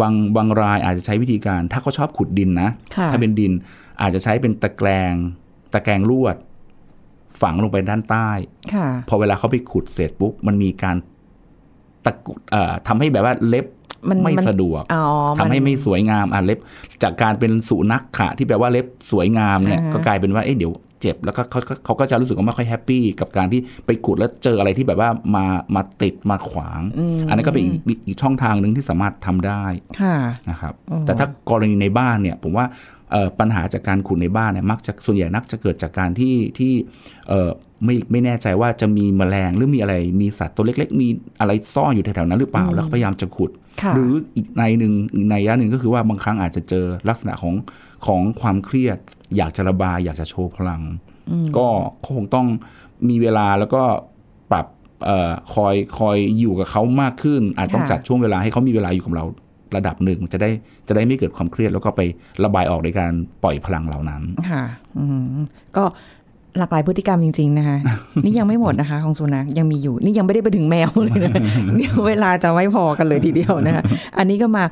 [0.00, 3.52] บางบางรายอาจจะใช้วิธีการ ถ้าเขาชอบขุดดินนะค่ะถ้าเป็นดิน
[4.00, 5.14] อาจจะใช้เป็นตะแกรง
[5.72, 6.36] ตะแกรงลวด
[7.40, 8.30] ฝังลงไปด้านใต้
[8.74, 10.96] ค่ะพอเวลาเขาไปขุดเสร็จปุ๊บมันมีการ
[12.04, 13.66] ตะกุยเอ่อทำให้แบบว่าเล็บ
[14.10, 15.04] มันไม่มันสะดวกอ๋อ
[15.38, 16.58] ทำให้ไม่สวยงามอะเล็บ
[17.02, 26.80] จากการเป็นสุนัขขะที่แปลว่าเล็บสวยงามเนี่ยอ่าฮะก็กลายเป็นว่าเอ๊ะเดี๋ยว เจ็บแล้วก็เขาเขาเขาก็จะรู้สึกว่าไม่ค่อย happy กับการที่ไปขุดแล้วเจออะไรที่แบบว่ามามาติดมาขวาง
[27.28, 29.64] อันนั้นก็เป็นอีกอีกอีกช่องทางหนึ่งที่สามารถทำได้
[30.00, 30.16] ค่ะ
[30.50, 30.74] นะครับ
[31.06, 32.66] แต่ถ้ากรณีในบ้านเนี่ยผมว่า
[33.12, 36.72] เอ่อปัญหาจากการขุดในบ้านเนี่ยมักจะส่วนใหญ่มักจะเกิดจากการที่ที่
[37.28, 37.50] เอ่อ
[37.84, 41.08] ไม่ไม่แน่ใจว่าจะมีแมลงหรือมีอะไรมีสัตว์ตัวเล็ก ๆ มี
[41.40, 43.50] อะไรซ่อนอยู่แถวๆนั้นหรือเปล่าแล้วก็พยายามจะขุด
[43.82, 47.54] ค่ะหรืออีกนัยหนึ่งอีกนัยยะหนึ่งก็คือว่าบางครั้งอาจจะเจอลักษณะของ
[48.06, 48.98] ของความเครียด
[49.36, 50.82] อยากจะระบาย อยากจะโชว์พลัง
[51.58, 51.66] ก็
[52.06, 52.46] คงต้อง
[53.08, 53.82] มีเวลาแล้วก็
[54.50, 54.66] ปรับ
[55.04, 59.24] เอ่อคอยคอยอยู่กับเขามากขึ้น อาจต้องค่ะจัดช่วงเวลาให้เขามีเวลาอยู่กับเรา
[59.76, 60.50] ระดับหนึ่งจะได้
[60.88, 62.00] จะได้ไม่เกิดความเครียด แล้วก็ไป
[62.44, 63.12] ระบายออกในการ
[63.42, 64.64] ปล่อยพลังเหล่านั้นค่ะ
[64.98, 65.36] อืม
[65.76, 65.84] ก็
[66.58, 67.76] หลากหลายพฤติกรรมจริง ๆ นะคะ
[68.24, 71.34] นี่ยังไม่หมดนะคะ ของสุนัขยังมีอยู่ นี่ยังไม่ได้ไปถึงแมวเลยนะ
[71.76, 73.82] เดี๋ยวเวลาจะไม่พอกันเลยทีเดียวนะคะ
[74.18, 74.64] อันนี้ก็มา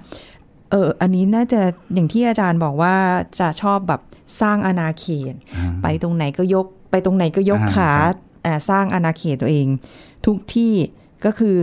[0.75, 1.61] เออ อันนี้น่าจะ
[1.95, 2.95] อย่างที่อาจารย์บอกว่า
[3.41, 4.01] จะชอบแบบ
[4.41, 5.35] สร้างอาณาเขต
[5.83, 9.67] ไปตรงไหนก็ยก ไปตรงไหนก็ยกอ่าขาครับอ่าสร้างอาณาเขตตัวเอง
[10.27, 10.73] ทุกที่
[11.25, 11.59] ก็คือ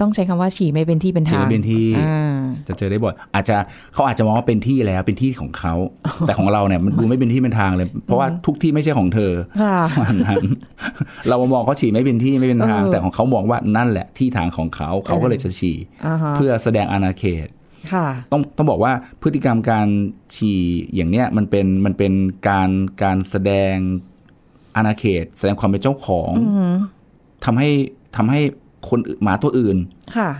[0.00, 3.56] ต้องใช้คำว่าฉี่ไม่เป็นที่เป็นที่ทางไม่เป็นที่อ่าจะเจอได้บ่อยอาจจะ
[3.94, 5.74] เขาอาจจะมองว่าเป็นที่แล้วเป็นที่ของเขา
[6.26, 10.44] แต่ของเราเนี่ยมันดูไม่เป็นที่เป็นทางเลย เพราะว่าทุกที่ไม่ใช่ของเธอค่ะว่างั้น
[11.28, 17.57] เรามองเขาฉี่ไม่เป็นที่ไม่เป็นทางเออแต่ของเขามองว่านั่นแหละที่ทางของเขาเขาก็เลยจะฉี่อ่าฮะเพื่อแสดงอาณาเขตค่ะ
[18.32, 19.88] ต้องต้องบอกว่าพฤติกรรมการ
[20.34, 20.60] ฉี่
[20.94, 22.12] อย่างเนี้ยมันเป็นมันเป็น
[22.48, 22.70] การ
[23.02, 23.74] การแสดง
[24.76, 26.30] อาณาเขต แสดงความเป็นเจ้าของ
[27.44, 27.70] ทำให้
[28.16, 28.40] ทำให้
[28.90, 29.76] คนอื่นหมาตัวอื่น
[30.16, 30.30] ค่ะ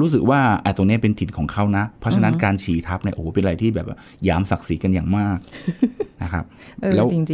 [0.00, 5.38] รู้สึกว่าไอ้ตรงเนี้ยเป็นถิ่นของเขานะ เพราะฉะนั้นการฉี่ทับเนี่ยโอ้โหเป็นอะไรที่แบบว่ายามศักดิ์ศรีกันอย่างมาก
[6.22, 6.44] นะครับ
[6.82, 7.24] เออแล้วจริง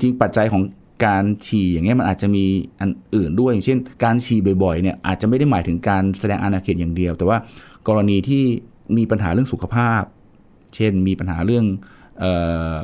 [0.00, 0.62] จริง ๆ ปัจจัยของ
[1.06, 2.44] การฉี่อย่างเงี้ยมันอาจจะมี
[2.80, 7.38] อันอื่นด้วยอย่างเช่น การฉี่บ่อยๆเนี่ยอาจจะไม่ได้หมายถึงการแสดงอาณาเขตอย่างเดียว แต่ว่า
[7.88, 8.42] กรณีที่
[8.96, 10.02] มีปัญหาเรื่องสุขภาพ
[10.74, 11.64] เช่นมีปัญหาเรื่อง
[12.18, 12.32] เอ่
[12.72, 12.74] อ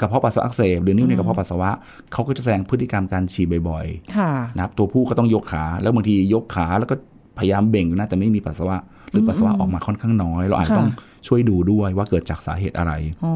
[0.00, 1.70] กระเพาะปัสสาวะอักเสบหรือนิ่วในกระเพาะปัสสาวะ
[2.12, 6.94] เขาก็จะแสดงพฤติกรรมการฉี่บ่อยๆค่ะๆนะครับตัวผู้ก็ต้องยกขา แล้วบางทียกขาแล้วก็
[7.38, 8.76] พยายามเบ่งอยู่นะแต่ไม่มีปัสสาวะ
[9.10, 10.90] หรือปัสสาวะออกมาค่อนข้างน้อย เราอาจจะต้อง
[11.26, 12.92] ช่วยดูด้วยว่าเกิดจากสาเหตุอะไร
[13.24, 13.32] อ๋อ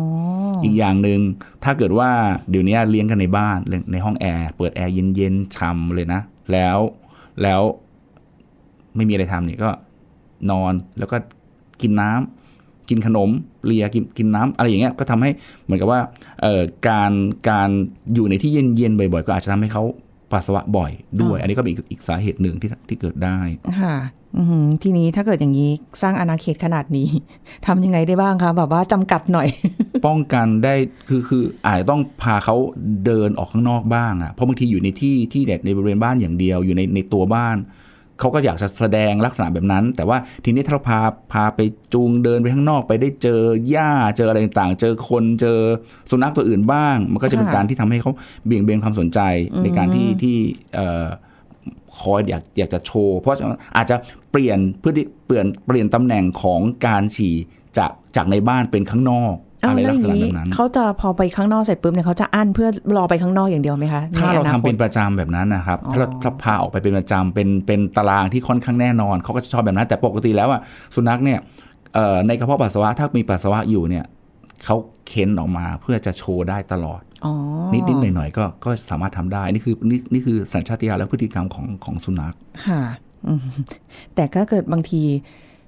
[0.64, 1.20] อีกอย่างหนึ่ง
[1.64, 2.10] ถ้าเกิดว่า
[2.50, 3.58] เดี๋ยวนี้เลี้ยงกันในบ้าน
[3.92, 6.20] ในห้องแอร์เปิดแอร์เย็นๆช่ำเลยนะ
[6.52, 6.78] แล้ว
[7.42, 7.62] แล้ว
[8.96, 9.70] ไม่มีอะไรทำเนี่ยก็
[10.50, 11.16] นอนแล้วก็
[11.82, 13.30] กินน้ำกินขนม
[13.66, 15.30] เลียกินกินน้ำอะไรอย่างเงี้ยก็ทำให้
[15.64, 16.00] เหมือนกับว่า
[16.42, 17.12] เอ่อการ
[17.50, 17.68] การ
[18.14, 19.84] อยู่ในที่เย็นๆบ่อยๆ ก็อาจจะทำให้เขา
[20.32, 20.90] ปัสสาวะบ่อย
[21.22, 23.38] ด้วย อันนี้ก็เป็นอีกอีกสาเหตุหนึ่งที่ที่เกิดได้
[23.80, 23.96] ค่ะ
[24.36, 25.70] อือหือทีนี้ถ้าเกิดอย่างนี้
[26.02, 27.08] สร้างอาณาเขตขนาดนี้
[27.66, 29.48] ทำยังไงได้บ้างคะแบบว่าจำกัดหน่อย
[30.06, 30.74] ป้องกันได้
[31.08, 32.56] คือคืออาจจะต้องพาเขา
[33.06, 37.56] เดินออกข้างนอกบ้างอะ่ะเพราะบางทีอยู่ในที่ที่เด็ดในบริเวณบ้านอย่างเดียวอยู่ในในตัวบ้าน
[38.20, 41.00] เขาก็อยากจะแสดงลักษณะแบบนั้น แต่ว่าทีนี้ถ้าเราพา
[41.32, 41.60] พาไป
[41.92, 45.58] จูงเดินไปข้างนอกไปได้เจอหญ้าเจออะไรต่างๆ เจอคนเจอ
[46.10, 48.12] สุนัขตัวอื่นบ้าง มันก็จะเป็นค่ะการที่ทำให้เขา
[48.46, 49.20] เบี่ยงเบนความสนใจ
[49.62, 50.36] ในการที่ที่
[50.74, 51.06] เอ่อ
[51.98, 53.96] คอยอยากอยากจะโชว์ เพราะฉะนั้นอาจจะ
[54.30, 57.34] เปลี่ยนเพื่อที่เปลี่ยนเปลี่ยนตำแหน่งของการฉี่
[57.78, 70.60] จากจากในบ้านเป็นข้างนอกเอาอะไรแล้วลัอกษย่างณะนี้แบบนั้นเขาจะพอไปข้างนอกเสร็จปุ๊บเนี่ยเขาจะอั้นเพื่อรอไปข้างนอกอย่างเดียวไหมคะถ้าเราในอทำคตเป็นประจำแบบนั้นนะครับอ๋อถ้าเราถ้าพาออกไปเป็นประจำเป็นเป็นตารางที่ค่อนข้างแน่นอนเขาก็จะชอบแบบนั้น แต่ปกติแล้วอะ
[70.94, 71.38] สุนัขเนี่ย
[71.94, 74.04] เอ่อในกระเพาะปัสสาวะถ้ามีปัสสาวะอยู่เนี่ย
[74.64, 74.76] เขา
[75.08, 77.34] เค้นออกมาเพื่อจะโชว์ได้ตลอดอ๋อ
[77.72, 82.34] นิดนิดหน่อยหน่อยๆก็ก็สามารถทำได้นี่คือนี่นี่คือสัญชาตญาณและพฤติกรรมของของสุนัข
[82.66, 82.82] ค่ะ
[83.26, 83.40] อืม
[84.14, 85.02] แต่ก็เกิดบางที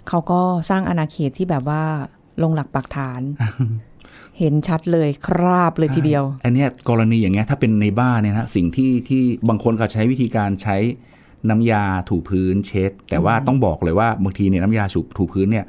[0.08, 1.82] เขาก็สร้างอาณาเขตที่แบบว่า
[2.42, 3.22] ลงหลักปักฐาน
[4.38, 10.76] เห็นชัดเลยคราบเลยทีเดียว อันเนี้ยกรณีอย่างเงี้ยถ้าเป็นในบ้านเนี่ยนะสิ่งที่ที่บางคนก็ใช้วิธีการใช้
[11.48, 15.64] น้ำยาถูพื้นเช็ด แต่ว่าต้องบอกเลยว่าบางทีเนี่ยน้ำยาถูถูพื้นเนี่ย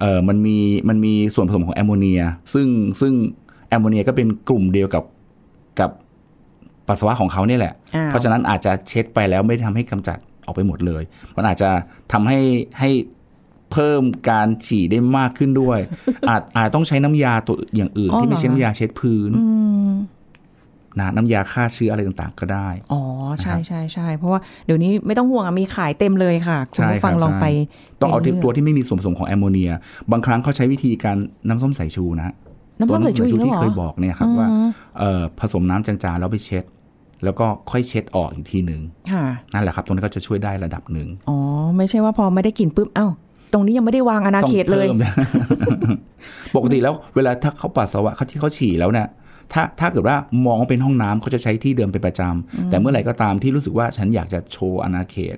[0.00, 2.20] เออมันมีมันมีส่วนผสมของแอมโมเนีย
[2.54, 2.66] ซึ่ง
[3.00, 3.12] ซึ่ง
[3.68, 5.04] แอมโมเนียก็เป็นกลุ่มเดียวกับ
[5.80, 5.90] กับ
[6.88, 11.02] ปัสสาวะของเขาเนี่ยแหละอ้าวเพราะฉะนั้นอาจจะเช็ดไปแล้วไม่ได้ทำให้กำจัดออกไปหมดเลย
[11.36, 11.70] มันอาจจะ
[12.12, 12.40] ทำให้
[12.78, 12.90] ให้
[13.72, 15.78] เพิ่มการฉี่ได้มากขึ้นด้วย
[16.28, 19.44] อาจอาจต้องใช้น้ำยาตัวอย่างอื่นอ๋อที่ไม่เหรอใช่น้ำยาเช็ดพื้นอื
[19.90, 19.92] ม
[21.00, 23.02] นะน้ำยาฆ่าเชื้ออะไรต่างๆ ก็ได้ อ๋อ
[23.42, 27.46] ใช่ใช่ใช่เพราะว่าเดี๋ยวนี้ไม่ต้องห่วงอะมีขายเต็มเลยค่ะ คุณใช่ผู้ฟังครับลองไป
[28.00, 29.70] ต้องเอาไปลืกตัวที่ไม่มีส่วนผสมของแอมโมเนีย
[30.12, 31.16] บางครั้งเขาใช้วิธีการ
[31.48, 32.34] น้ำส้มสายชูนะ
[32.78, 36.64] น้ำส้มสายชูตัวอีกแล้วที่เหรอเคยบอกเนี่ยครับว่าอืมเอ่อผสมน้ำจางๆแล้วไปเช็ด
[37.24, 38.80] แล้วก็ค่อยเช็ดออกอีกทีหนึ่ง
[39.12, 41.36] ค่ะนั่นแหละครับ ตรงนี้นก็จะช่วยได้ระดับหนึ่งอ๋อ
[41.76, 43.06] ไม่ใช่ว่าพอไม่ได้กลิ่นปุ๊บเอ้า
[43.52, 45.10] ตรงนี้ยังไม่ได้วางอาณาเขตเลยต้องพิ่
[45.94, 45.96] ม
[46.56, 49.08] ปกติแล้วเวลาถ้าเขาปัสสาวะเขาที่เขาฉี่แล้วเนี่ย
[49.52, 55.36] ถ้าถ้าเกิดว่ามองว่าเป็นห้องน้ำเขาจะใช้ที่เดิมเป็นประจำ แต่เมื่อไหร่ก็ตามที่รู้สึกว่าฉันอยากจะโชว์อาณาเขต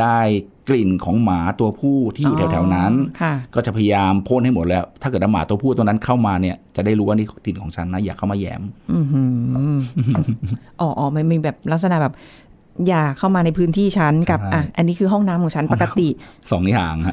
[0.00, 0.20] ได้
[0.68, 9.22] กลิ่นของหมาตัวผู้ที่อยู่อ๋อแถวๆนั้นค่ะก็จะพยายามพ่นให้หมดแล้ว ถ้าเกิดว่าหมาตัวผู้ตัวนั้นเข้ามาเนี่ย จะได้รู้ว่านี่กลิ่นของฉันนะ อยากเข้ามาแหยมอือหื
[9.74, 9.76] อ
[10.80, 12.14] อ๋ออ๋อมันมีแบบลักษณะแบบ
[12.88, 16.08] อย่าเข้ามาในพื้นที่ฉันกับใช่อะอันนี้คือห้องน้ำของฉันปกติ
[16.52, 17.12] สองอย่างฮะ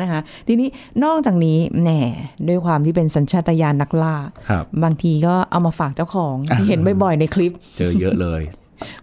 [0.00, 0.68] นะคะทีนี้
[1.04, 2.00] นอกจากนี้แหน่
[2.48, 4.16] ด้วยความที่เป็นสัญชาตญาณนักล่า
[4.50, 8.42] ครับบางทีก็เอามาฝากเจ้าของที่เห็นบ่อยๆในคลิป เจอเยอะเลย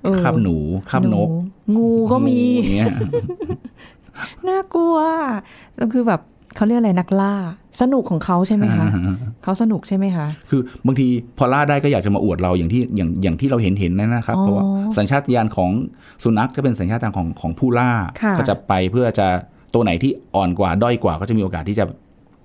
[0.04, 0.58] เออคาบหนู
[0.90, 1.30] คาบนก
[1.72, 2.94] หงูก็มีงูอย่างเงี้ย
[4.48, 4.98] น่ากลัว
[5.80, 6.22] ก็คือแบบ
[6.56, 7.34] เขาเรียกอะไรนักล่า
[7.82, 8.88] สนุกของเขาใช่ไหมคะ
[9.44, 11.08] เขาสนุกใช่ไหมคะ คือบางที
[11.38, 14.64] พอล่าได้ก็อยากจะมาอวดเราอย่างที่อย่างอย่างที่เราเห็นเห็นนั่นนะครับอ๋อเพราะว่า
[14.98, 15.72] สัญชาตญาณของ
[16.24, 19.28] สุนัขจะเป็นสัญชาตญาณของของผู้ล่าค่ะก็จะไปเพื่อจะ
[19.74, 21.86] ตัวไหนที่อ่อนกว่าด้อยกว่า ก็จะมีโอกาสที่จะ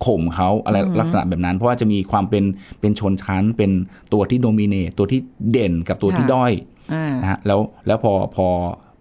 [0.05, 2.45] ข่มเขาอะไรลักษณะแบบนั้น เพราะว่าจะมีความเป็น
[2.81, 3.71] เป็นชนชั้น เป็น
[4.13, 6.53] ตัวที่โดมิเนตตัวที่เด่นกับตัวที่ด้อย
[6.95, 8.47] อ่านะฮะแล้วแล้วพอพอ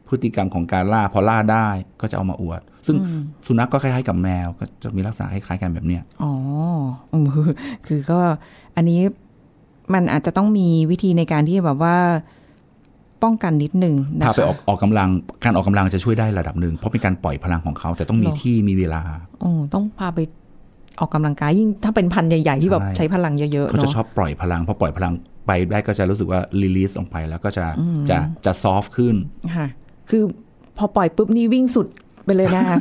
[0.09, 1.67] พฤติกรรมของการล่าพอล่าได้
[2.01, 2.97] ก็จะเอามาอวด ซึ่ง
[3.47, 6.33] สุนัขก็คล้ายๆกับแมว ก็จะมีลักษณะคล้ายๆกันแบบเนี้ยอ๋อ
[7.11, 7.49] อืมคือ
[7.87, 8.19] คือก็
[8.75, 8.99] อันนี้
[9.93, 11.97] มันอาจจะต้องมีวิธีในการที่แบบว่า
[13.23, 15.09] ป้องกันนิดหนึ่งนะคะพาไปออกออกกำลัง
[15.43, 19.01] การออกกำลังจะช่วยได้ระดับหนึ่งเพราะเป็นการปล่อยพลังของเขา แต่ต้องมีหรอที่มีเวลา
[19.43, 20.19] อ๋อต้องพาไป
[20.99, 25.13] ออกกำลังกายยิ่งถ้าเป็นพันธุ์ใหญ่ๆที่แบบใช่ใช้พลังเยอะๆเขาจะเนาะชอบปล่อยพลังพอปล่อยพลัง
[25.47, 27.65] ไปได้ก็จะรู้สึกว่ารีลีสออกไปแล้วก็จะ
[28.09, 29.15] จะจะซอฟขึ้น
[29.55, 29.67] ค่ะ
[30.09, 30.23] คือ
[30.77, 31.87] พอปล่อยปุ๊บนี่วิ่งสุด
[32.25, 32.79] ไปเลยนะคะ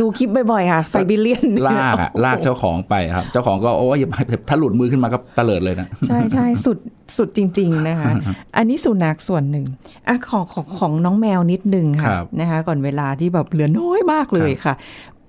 [0.00, 4.08] ดูคลิปบ่อยๆค่ะไซบีเรียนลากอะลากเจ้าของไปครับ เจ้าของก็โอ้ยอย่า
[4.48, 6.78] ถ้าหลุดมือขึ้นมาก็ตะเลิดเลยนะ ใช่ใช่สุด
[7.16, 8.10] สุดจริง ๆนะคะ
[8.56, 9.66] อันนี้สุนัขส่วนหนึ่ง
[10.08, 14.74] อะของของของน้องแมวนิดนึงคค่ะรับนะคะ ก่อนเวลาที่แบบเหลือน้อยมากเลยค่ะ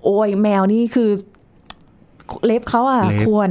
[0.04, 1.10] โอ้ยแมวนี่คือ
[2.46, 3.50] เล็บเขาอะเล็บควร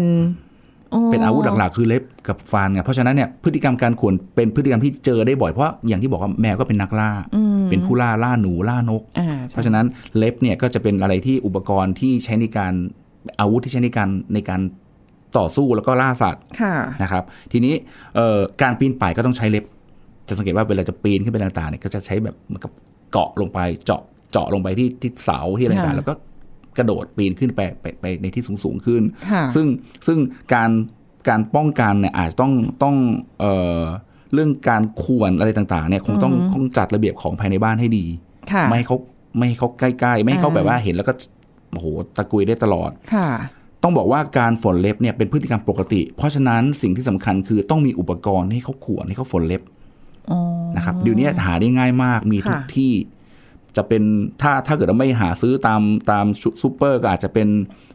[1.11, 7.11] เป็นอาวุธหลักๆ คือเล็บกับฟันไงเพราะฉะนั้นเนี่ยพฤติกรรมการข่วนเป็นพฤติกรรมที่เจอได้บ่อยเพราะอย่างที่บอกว่าแมวก็เป็นนักล่า
[7.69, 9.85] เป็นผู้ล่าล่าหนูล่านกอ่าเพราะฉะนั้น
[10.17, 12.73] เล็บเนี่ยก็จะเป็นอะไรที่อุปกรณ์ที่ใช้ในการ
[13.39, 14.61] อาวุธที่ใช้ในการในการ
[15.37, 17.73] ต่อสู้แล้วก็ล่าสัตว์ค่ะนะครับ ทีนี้
[18.15, 19.65] เอ่อการปีนป่ายก็ต้องใช้เล็บ
[20.27, 22.71] จะสังเกตว่าเวลาจะปีนขึ้นไปต่างๆเนี่ยก็จะใช้แบบเหมือนกับ
[23.11, 26.13] เกาะลงไปเจาะเจาะลงไปที่ที่เสาที่อะไรต่างๆค่ะแล้วก็
[26.79, 29.65] กระโดดปีนขึ้นไปไปไปในที่สูงสูงๆขึ้นค่ะซึ่ง
[30.07, 30.19] ซึ่ง
[30.53, 30.69] การ
[31.29, 32.95] การป้องกันเนี่ยอาจจะต้องต้อง
[33.39, 33.81] เอ่อ
[34.33, 38.05] เรื่องการควรอะไรต่างๆเนี่ยคงต้องต้องจัดระเบียบของภายในบ้านให้ดี
[38.51, 38.97] ค่ะไม่ให้เขา
[39.37, 41.13] ไม่ให้เขาใกล้ๆ ไม่ให้เขาอ่าแบบว่าเห็นแล้วก็
[41.71, 41.85] โอ้โห
[42.17, 43.29] ตะกุยได้ตลอดค่ะ
[43.83, 49.61] ต้องบอกว่าการฝนเล็บเนี่ยเป็นพฤติกรรมปกติ เพราะฉะนั้นสิ่งที่สำคัญคือต้องมีอุปกรณ์ให้เขาขวนให้เขาฝนเล็บ
[50.31, 50.39] อ๋อ
[50.75, 52.91] นะครับเดี๋ยวนี้หาได้ง่ายมากมีทุกค่ะที่
[53.77, 54.03] จะเป็น
[54.41, 56.25] ถ้าถ้าเกิดว่าไม่หาซื้อตามตาม
[56.61, 57.47] ซูเปอร์ก็อาจจะเป็น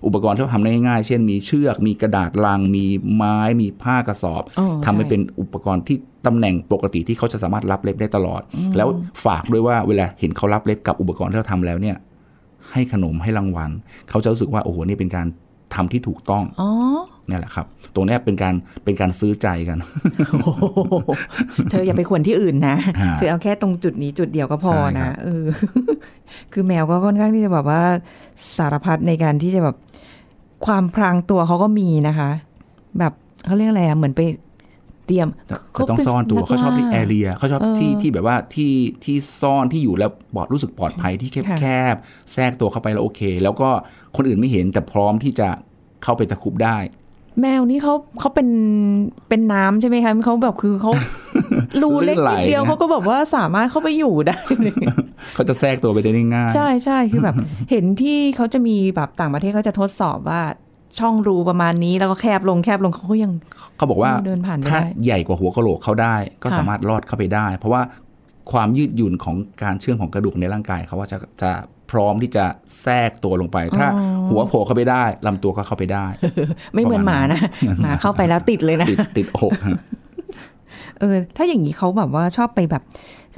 [0.07, 2.85] อุปกรณ์ที่ทำได้ง่ายๆ เช่นมีเชือก มีกระดาษลัง มี
[3.15, 8.43] ไม้ มีผ้ากระสอบอ๋อทำให้ใช่เป็นอุปกรณ์ที่ตำแหน่งปกติที่เขาจะสามารถรับเล็บได้ตลอด
[8.77, 8.89] แล้ว
[9.25, 11.97] ฝากด้วยว่าเวลาเห็นเขารับเล็บกับอุปกรณ์ที่เราทำแล้วเนี่ย
[12.73, 13.71] ให้ขนมให้รางวัล
[14.11, 15.27] เขาจะรู้สึกว่าโอ้โหนี่เป็นการ
[15.75, 16.71] ทำที่ถูกต้อง อ๋อ
[17.13, 19.79] เนี่ยแหละครับ ตรงเนี้ยเป็นการเป็นการซื้อใจกัน
[20.43, 21.13] โอ้โห
[21.71, 25.45] เธออย่าไปขวนที่อื่นนะฮะเธอเอาแค่ตรงจุดนี้จุดเดียวก็พอใช่ครันะบเออ
[26.53, 27.83] คือแมวก็ค่อนข้างที่จะแบบว่า
[28.57, 29.77] สารพัดในการที่จะแบบ
[30.67, 32.31] ความพรางตัวเขาก็มีนะคะ
[32.99, 33.13] แบบ
[33.47, 34.23] เขาเรียกอะไรอะเหมือนไป
[35.07, 35.29] เตรียม
[35.73, 41.97] เขาต้องซ่อนตัวเขาชอบที่แอเรียเขาชอบเออที่ที่แบบว่าที่ที่ซ่อนที่อยู่แล้วปลอดรู้สึกปลอดภัยที่แคบค่ะแคบ
[42.33, 43.69] แทรกตัวเข้าไปแล้วโอเค แล้วก็
[44.17, 45.49] คนอื่นไม่เห็นแต่พร้อมที่จะ
[46.03, 46.77] เข้าไปตะครุบได้
[47.41, 48.49] แมวนี่เขาเขาเป็น
[49.29, 50.93] เป็นน้ำใช่ไหมคะเขาแบบคือเขา
[51.83, 54.75] รูเล็กลื่นไหลนิดเดียวนะเขาก็แบบว่าสามารถเข้าไปอยู่ได้เลย
[55.35, 57.37] เขาจะแทรกตัวไปได้ง่ายๆใช่ใช่คือแบบ
[57.71, 60.43] เห็นที่เขาจะมีแบบต่างประเทศเขาจะทดสอบว่า
[60.99, 63.33] ช่องรูประมาณนี้แล้วก็แคบลงแคบลงเขาก็ยัง
[63.77, 67.83] เขาบอกว่าเดินผ่านไม่ถ้าได้ใหญ่กว่าหัวกะโหลกเข้าได้ ก็ค่ะสามารถลอดเข้าไปได้ เพราะว่า
[68.53, 71.51] ความยืดหยุ่นของการเชื่อมของกระดูกในร่างกายเขาว่าจะจะ
[71.95, 72.45] พร้อมที่จะ
[72.83, 73.89] แทรกตัวลงไป ถ้า
[74.29, 76.07] หัวโผล่เข้าไปได้ลำตัวก็เข้าไปได้
[76.75, 77.41] ไม่เหมือนหมานะ
[77.83, 79.79] หมาเข้าไปแล้วติดเลยนะ ติดติดอกฮะ
[81.01, 82.83] เออ ถ้าอย่างนี้เขาแบบว่าชอบไปแบบ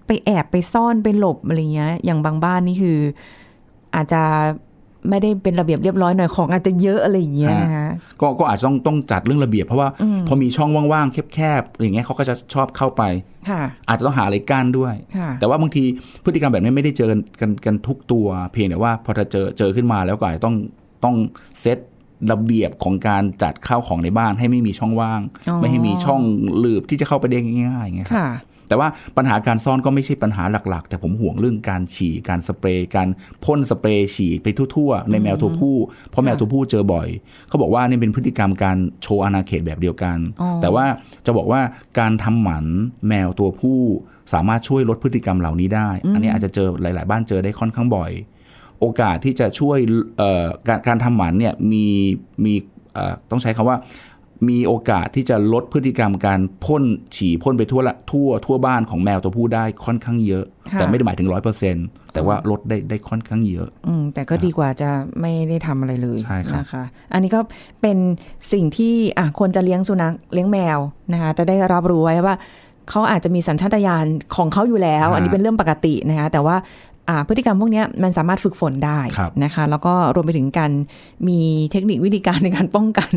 [0.06, 2.98] ไปแอบไปซ่อนไปหลบอะไรเงี้ย อย่างบางบ้านนี่คือ
[3.94, 4.22] อาจจะ
[5.10, 7.88] ไม่ได้เป็นระเบียบเรียบร้อยหน่อยของอาจจะเยอะอะไรอย่างเงี้ยนะคะ
[8.20, 9.88] ก็ก็อาจจะต้องต้องจัดเรื่องระเบียบเพราะว่า
[10.28, 13.02] พอมีช่องว่างๆแคบๆอย่างเงี้ยเขาก็จะชอบเข้าไป
[13.48, 15.82] ค่ะอาจจะต้องหาอะไรกั้นด้วยค่ะแต่ว่าบางที
[16.24, 20.56] พฤติกรรมแบบนี้ไม่ได้เจอกันกันกันทุกตัว เพียงแต่ว่าพอถ้าเจอเจอขึ้นมาแล้วก็อาจจะต้อง
[21.04, 21.14] ต้อง
[21.60, 21.78] เซต
[22.32, 26.20] ระเบียบของการจัดข้าวของในบ้านให้ไม่มีช่องว่างอ๋อไม่ให้มีช่อง
[26.58, 28.28] หลืบที่จะเข้าไปได้ง่ายๆอย่างเงี้ยครับค่ะ
[28.68, 33.08] แต่ว่าปัญหาการซ่อนก็ไม่ใช่ปัญหาหลักๆ แต่ผมห่วงเรื่องการฉี่การสเปรย์การ
[33.44, 35.76] พ่นสเปรย์ฉี่ไปทั่วๆ ในแมวตัวผู้
[36.10, 37.08] เพราะแมวตัวผู้เจอบ่อย
[37.48, 40.84] เขาบอกว่านี่เป็นพฤติกรรมการโชว์อาณาเขตแบบเดียวกันอ๋อแต่ว่า
[41.26, 41.60] จะบอกว่า
[41.98, 42.66] การทำหมัน
[43.08, 43.78] แมวตัวผู้
[44.32, 48.10] สามารถช่วยลดพฤติกรรมเหล่านี้ได้ อันนี้อาจจะเจอหลาย ๆ บ้านเจอได้ค่อนข้างบ่อย
[48.80, 49.78] โอกาสที่จะช่วย
[50.18, 51.84] เอ่อการการทำหมันเนี่ยมี
[52.44, 52.54] มี
[52.92, 53.76] เอ่อต้องใช้คำว่า
[54.48, 56.84] มีโอกาสที่จะลดพฤติกรรมการพ่น
[57.16, 61.76] ฉี่พ่นไปทั่วละทั่วทั่วบ้านของแมวตัวผู้ได้ค่อนข้างเยอะค่ะแต่ไม่ได้หมายถึงร้อยเปอร์เซ็น
[62.14, 67.40] แต่ว่าลดได้ได้ค่อนข้างเยอะ อืมแต่ก็ดีกว่าจะไม่ได้ทำอะไรเลยใช่ครับนะคะ อันนี้ก็
[67.82, 67.98] เป็น
[68.52, 70.78] สิ่งที่อะคนจะเลี้ยงสุนัขเลี้ยงแมว
[71.12, 72.34] นะคะจะได้รับรู้ไว้ว่า
[72.90, 76.95] เขาอาจจะมีสัญชาตญาณของเขาอยู่แล้ว อันนี้เป็นเรื่องปกตินะคะแต่ว่าอ่า
[77.28, 80.72] พฤติกรรมพวกเนี้ยมันสามารถฝึกฝนได้ครับนะคะ แล้วก็รวมไปถึงการ
[81.28, 81.40] มี
[81.72, 83.12] เทคนิควิธีการในการป้องกัน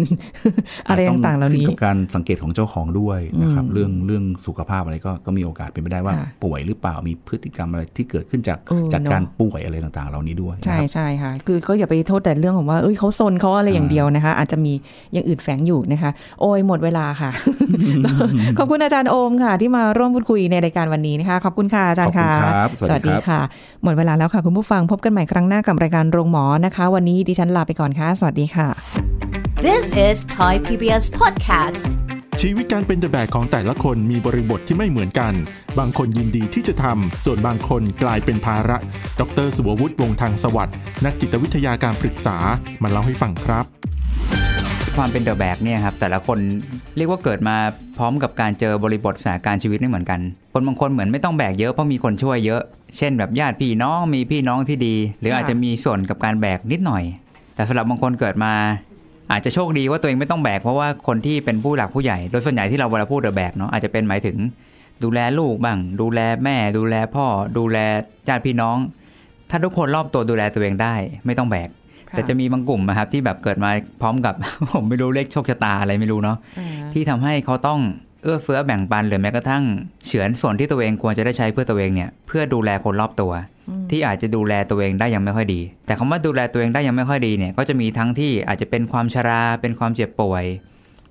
[0.88, 14.74] อะไรต่างๆเหล่านี้ขึ้กับการสังเกตของเจ้าของด้วยนะครับอืมเรื่องเรื่องสุขภาพอะไรก็ก็มีโอกาสเป็นไปได้ว่าค่ะป่วยหรือเปล่ามีพฤติกรรมอะไรที่เกิดขึ้นจากเออจากเนอะการป่วยอะไรต่างๆ เหล่านี้ด้วย ใช่นะครับใช่ค่ะ คือก็อย่าไปโทษแต่เรื่องของว่าเอ้ยเขาซนเขาอะไรอย่างเดียวนะคะ อาจจะมี
[15.14, 17.30] อย่างอื่นแฝงอยู่นะคะ โอ้ยหมดเวลาค่ะ
[18.58, 23.42] ขอบคุณอาจารย์โอมค่ะ ที่มาร่วมพูดคุยในรายการวันนี้นะคะ ขอบคุณค่ะอาจารย์ค่ะขอบคุณครับสวัสดีครับค่ะ
[23.84, 28.68] หมดเวลาแล้วค่ะคุณผู้ฟังพบกันใหม่ครั้งหน้ากับรายการโรงหมอนะคะ วันนี้ดิฉันลาไปก่อนค่ะ สวัสดีค่ะ
[29.66, 31.82] This is Thai PBS Podcast.
[32.42, 35.34] ชีวิตการเป็นเดอะแบกของแต่ละคนมีบริบทที่ไม่เหมือนกัน
[35.80, 38.78] บางคนยินดีที่จะทำ ส่วนบางคนกลายเป็นภาระ
[39.20, 42.38] ดรสุวัตวงศ์ทางสวัสด์นักจิตวิทยาการปรึกษา
[42.84, 43.66] มาเล่าให้ฟังครับ
[44.98, 46.40] ความเป็นเดอะแบกเนี่ยครับแต่ละคน
[46.98, 47.56] เรียกว่าเกิดมา
[47.98, 50.20] พร้อมกับการเจอบริบทสถานการณ์ชีวิตไม่เหมือนกัน
[50.54, 52.62] คนบางคนเหมือนไม่ต้องแบกเยอะเพราะมีคนช่วยเยอะ
[52.98, 57.04] เช่นแบบญาติพี่น้องมีพี่น้องที่ดี หรืออาจจะมีส่วนกับการแบกนิดหน่อย
[57.56, 58.54] แต่สำหรับบางคนเกิดมา
[59.32, 64.38] อาจจะโชคดีว่าตัวเองไม่ต้องแบกเพราะว่าคนที่เป็นผู้หลักผู้ใหญ่โดยส่วนใหญ่ที่เราเวลาพูดเดอะแบกเนาะอาจจะเป็นหมายถึง
[65.04, 67.26] ดูแลลูกบ้าง ดูแลแม่ ดูแลพ่อ
[67.58, 67.78] ดูแล
[68.28, 68.78] ญาติพี่น้อง
[69.50, 71.70] ถ้าทุกคนรอบตัวดูแลตัวเองได้ ไม่ต้องแบก
[72.12, 73.70] แต่จะมีบางกลุ่มนะครับที่แบบเกิดมา
[74.02, 74.36] พร้อมกับ
[74.72, 76.38] ผมไม่รู้เลขโชคชะตาอะไรไม่รู้เนาะ
[76.94, 77.80] ที่ทำให้เขาต้อง
[78.24, 79.64] เอื้อเฟื้อแบ่งปันหรือแม้กระทั่ง
[80.06, 83.32] เฉือนส่วนที่ตัวเองควรจะได้ใช้เพื่อตัวเองเนี่ยเพื่อดูแลคนรอบตัว
[83.90, 90.46] ที่อาจจะดูแลตัวเองได้ยังไม่ค่อยดี แต่คำว่าดูแลตัวเองได้ยังไม่ค่อยดีเนี่ยก็จะมีทั้งที่อาจจะเป็นความชรา เป็นความเจ็บป่วย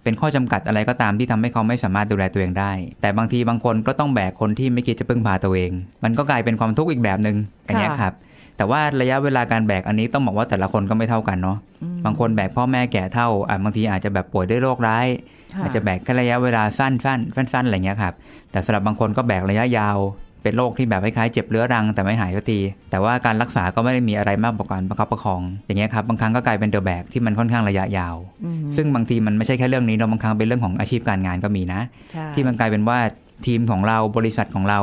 [0.02, 5.70] เป็นข้อจำกัดอะไรก็ตามที่ทำให้เขาไม่สามารถดูแลตัวเองได้ แต่บางทีบางคนก็ต้องแบกคนที่ไม่คิดจะพึ่งพาตัวเอง
[6.04, 7.36] มันก็กลายเป็นความทุกข์อีกแบบหนึ่ง
[7.68, 8.12] อันเนี้ยครับ
[8.58, 11.58] แต่ว่าระยะเวลาการแบกอันนี้ต้องบอกว่าแต่ละคนก็ไม่เท่ากันเนาะ
[12.04, 15.06] บางคนแบกพ่อแม่แก่เท่าอะบางทีอาจจะแบบป่วยด้วยโรคร้าย
[15.54, 18.14] ค่ะอาจจะแบกแค่ระยะเวลาสั้นๆสั้นๆอะไรเงี้ยครับ
[18.50, 19.98] แต่สำหรับบางคนก็แบกระยะยาว
[20.42, 28.16] เป็นโรคที่แบบคล้ายๆเจ็บเรื้อรังแต่ไม่หายสักทีแต่ว่าการรักษาก็ไม่ได้มีอะไรมากกว่าการประคับประคอง อย่างเงี้ยครับบางครั้งก็กลายเป็นเดอะแบกที่มันค่อนข้างระยะยาว
[28.76, 31.80] ซึ่งบางทีมันไม่ใช่แค่เรื่องนี้เนาะบางครั้งเป็นเรื่องของอาชีพการงานก็มีนะ
[32.12, 32.98] ใช่ที่มันกลายเป็นว่า
[33.46, 34.80] ทีมของเราบริษัทของเรา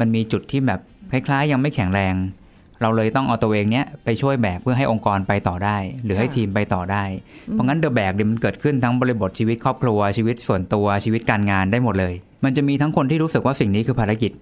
[0.00, 2.14] มันมีจุดที่แบบคล้ายๆ ยังไม่แข็งแรง
[2.82, 7.04] เราเลยต้องเอาตัวเองเนี้ยไปช่วยแบกเพื่อให้องค์กรไปต่อได้ หรือให้ทีมไปต่อได้
[7.50, 12.14] เพราะงั้นเดอะแบกเนี่ยมันเกิดขึ้นทั้งบริบทชีวิตครอบครัวชีวิตส่วนตัวชีวิตการงานได้หมดเลย
[12.44, 14.32] มันจะมีทั้งคนที่รู้สึกว่าสิ่งนี้คือภารกิจ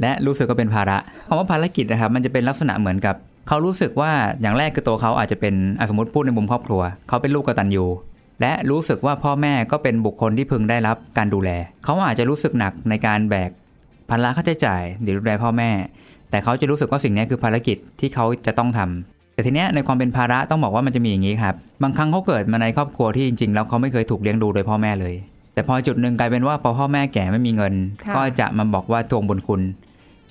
[0.00, 3.14] และรู้สึกว่าเป็นภาระคำว่าภารกิจนะครับมันจะเป็นลักษณะเหมือนกับ
[3.48, 7.86] เขารู้สึกว่าอย่างแรกคือตัวเขาอาจจะเป็นอะสมมติพูดในมุมครอบครัว เขาเป็นลูกกตัญญู
[8.40, 11.50] และรู้สึกว่าพ่อแม่ก็เป็นบุคคลที่พึงได้รับการดูแล
[11.84, 13.50] เขาอาจจะรู้สึกหนักในการแบก
[14.10, 15.70] ภาระค่าใช้จ่ายหรือดูแลพ่อแม่
[16.30, 18.80] แต่เขาจะรู้สึกว่าสิ่งนี้คือภารกิจที่เขาจะต้องท
[19.34, 25.14] แต่ทีเนี้ยในความเป็นภาระต้องบอกว่ามันจะมีอย่างนี้ครับ บางครั้งเขาเกิดมาในครอบครัวที่จริงๆแล้วเขาไม่เคยถูกเลี้ยงดูโดยพ่อแม่เลย
[25.54, 27.74] แต่พอจุดหนึ่งกลายเป็นว่าพอพ่อแม่แก่ไม่มีเงิน
[28.06, 29.60] ค่ะก็จะมาบอกว่าทวงบุญคุณ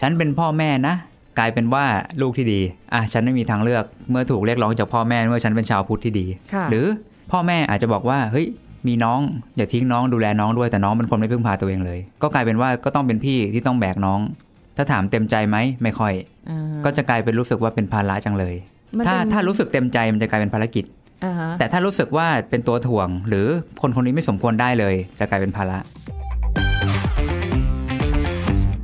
[0.01, 0.95] ฉันเป็นพ่อแม่นะ
[1.39, 1.85] กลายเป็นว่า
[2.21, 2.59] ลูกที่ดี
[2.93, 6.85] อะฉันไม่มีทางเลือกเมื่อถูกเรียกร้องจากพ่อแม่เมื่อฉันเป็นชาวพุทธที่ดีค่ะหรือ
[7.31, 8.47] พ่อแม่อาจจะบอกว่าเฮ้ย
[8.87, 9.19] มีน้อง
[9.57, 14.19] อย่าทิ้งน้องดูแลน้องด้วยแต่น้องเป็นคนไม่พึ่งพาตัวเองเลย ก็กลายเป็นว่าก็ต้องเป็นพี่ที่ต้องแบกน้อง
[14.77, 16.13] ถ้าถามเต็มใจไหมไม่ค่อย
[16.49, 18.55] อ่าก็จะกลายเป็นรู้สึกว่าเป็นภาระจังเลย
[18.97, 20.85] มันถ้าเป็นถ้ารู้สึกเต็มใจมันจะกลายเป็นภารกิจ
[21.23, 23.47] อ่าฮะแต่ถ้ารู้สึกว่าเป็นตัวถ่วง หรือ
[23.81, 25.77] คนคนนี้ไม่สมควรได้เลย จะกลายเป็นภาระ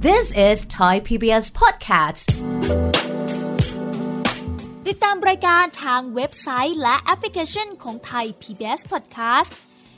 [0.07, 2.25] This is Thai PBS Podcast
[4.87, 9.51] ติดตามรายการทางเว็บไซต์และแอปพลิเคชันของไทย PBS Podcast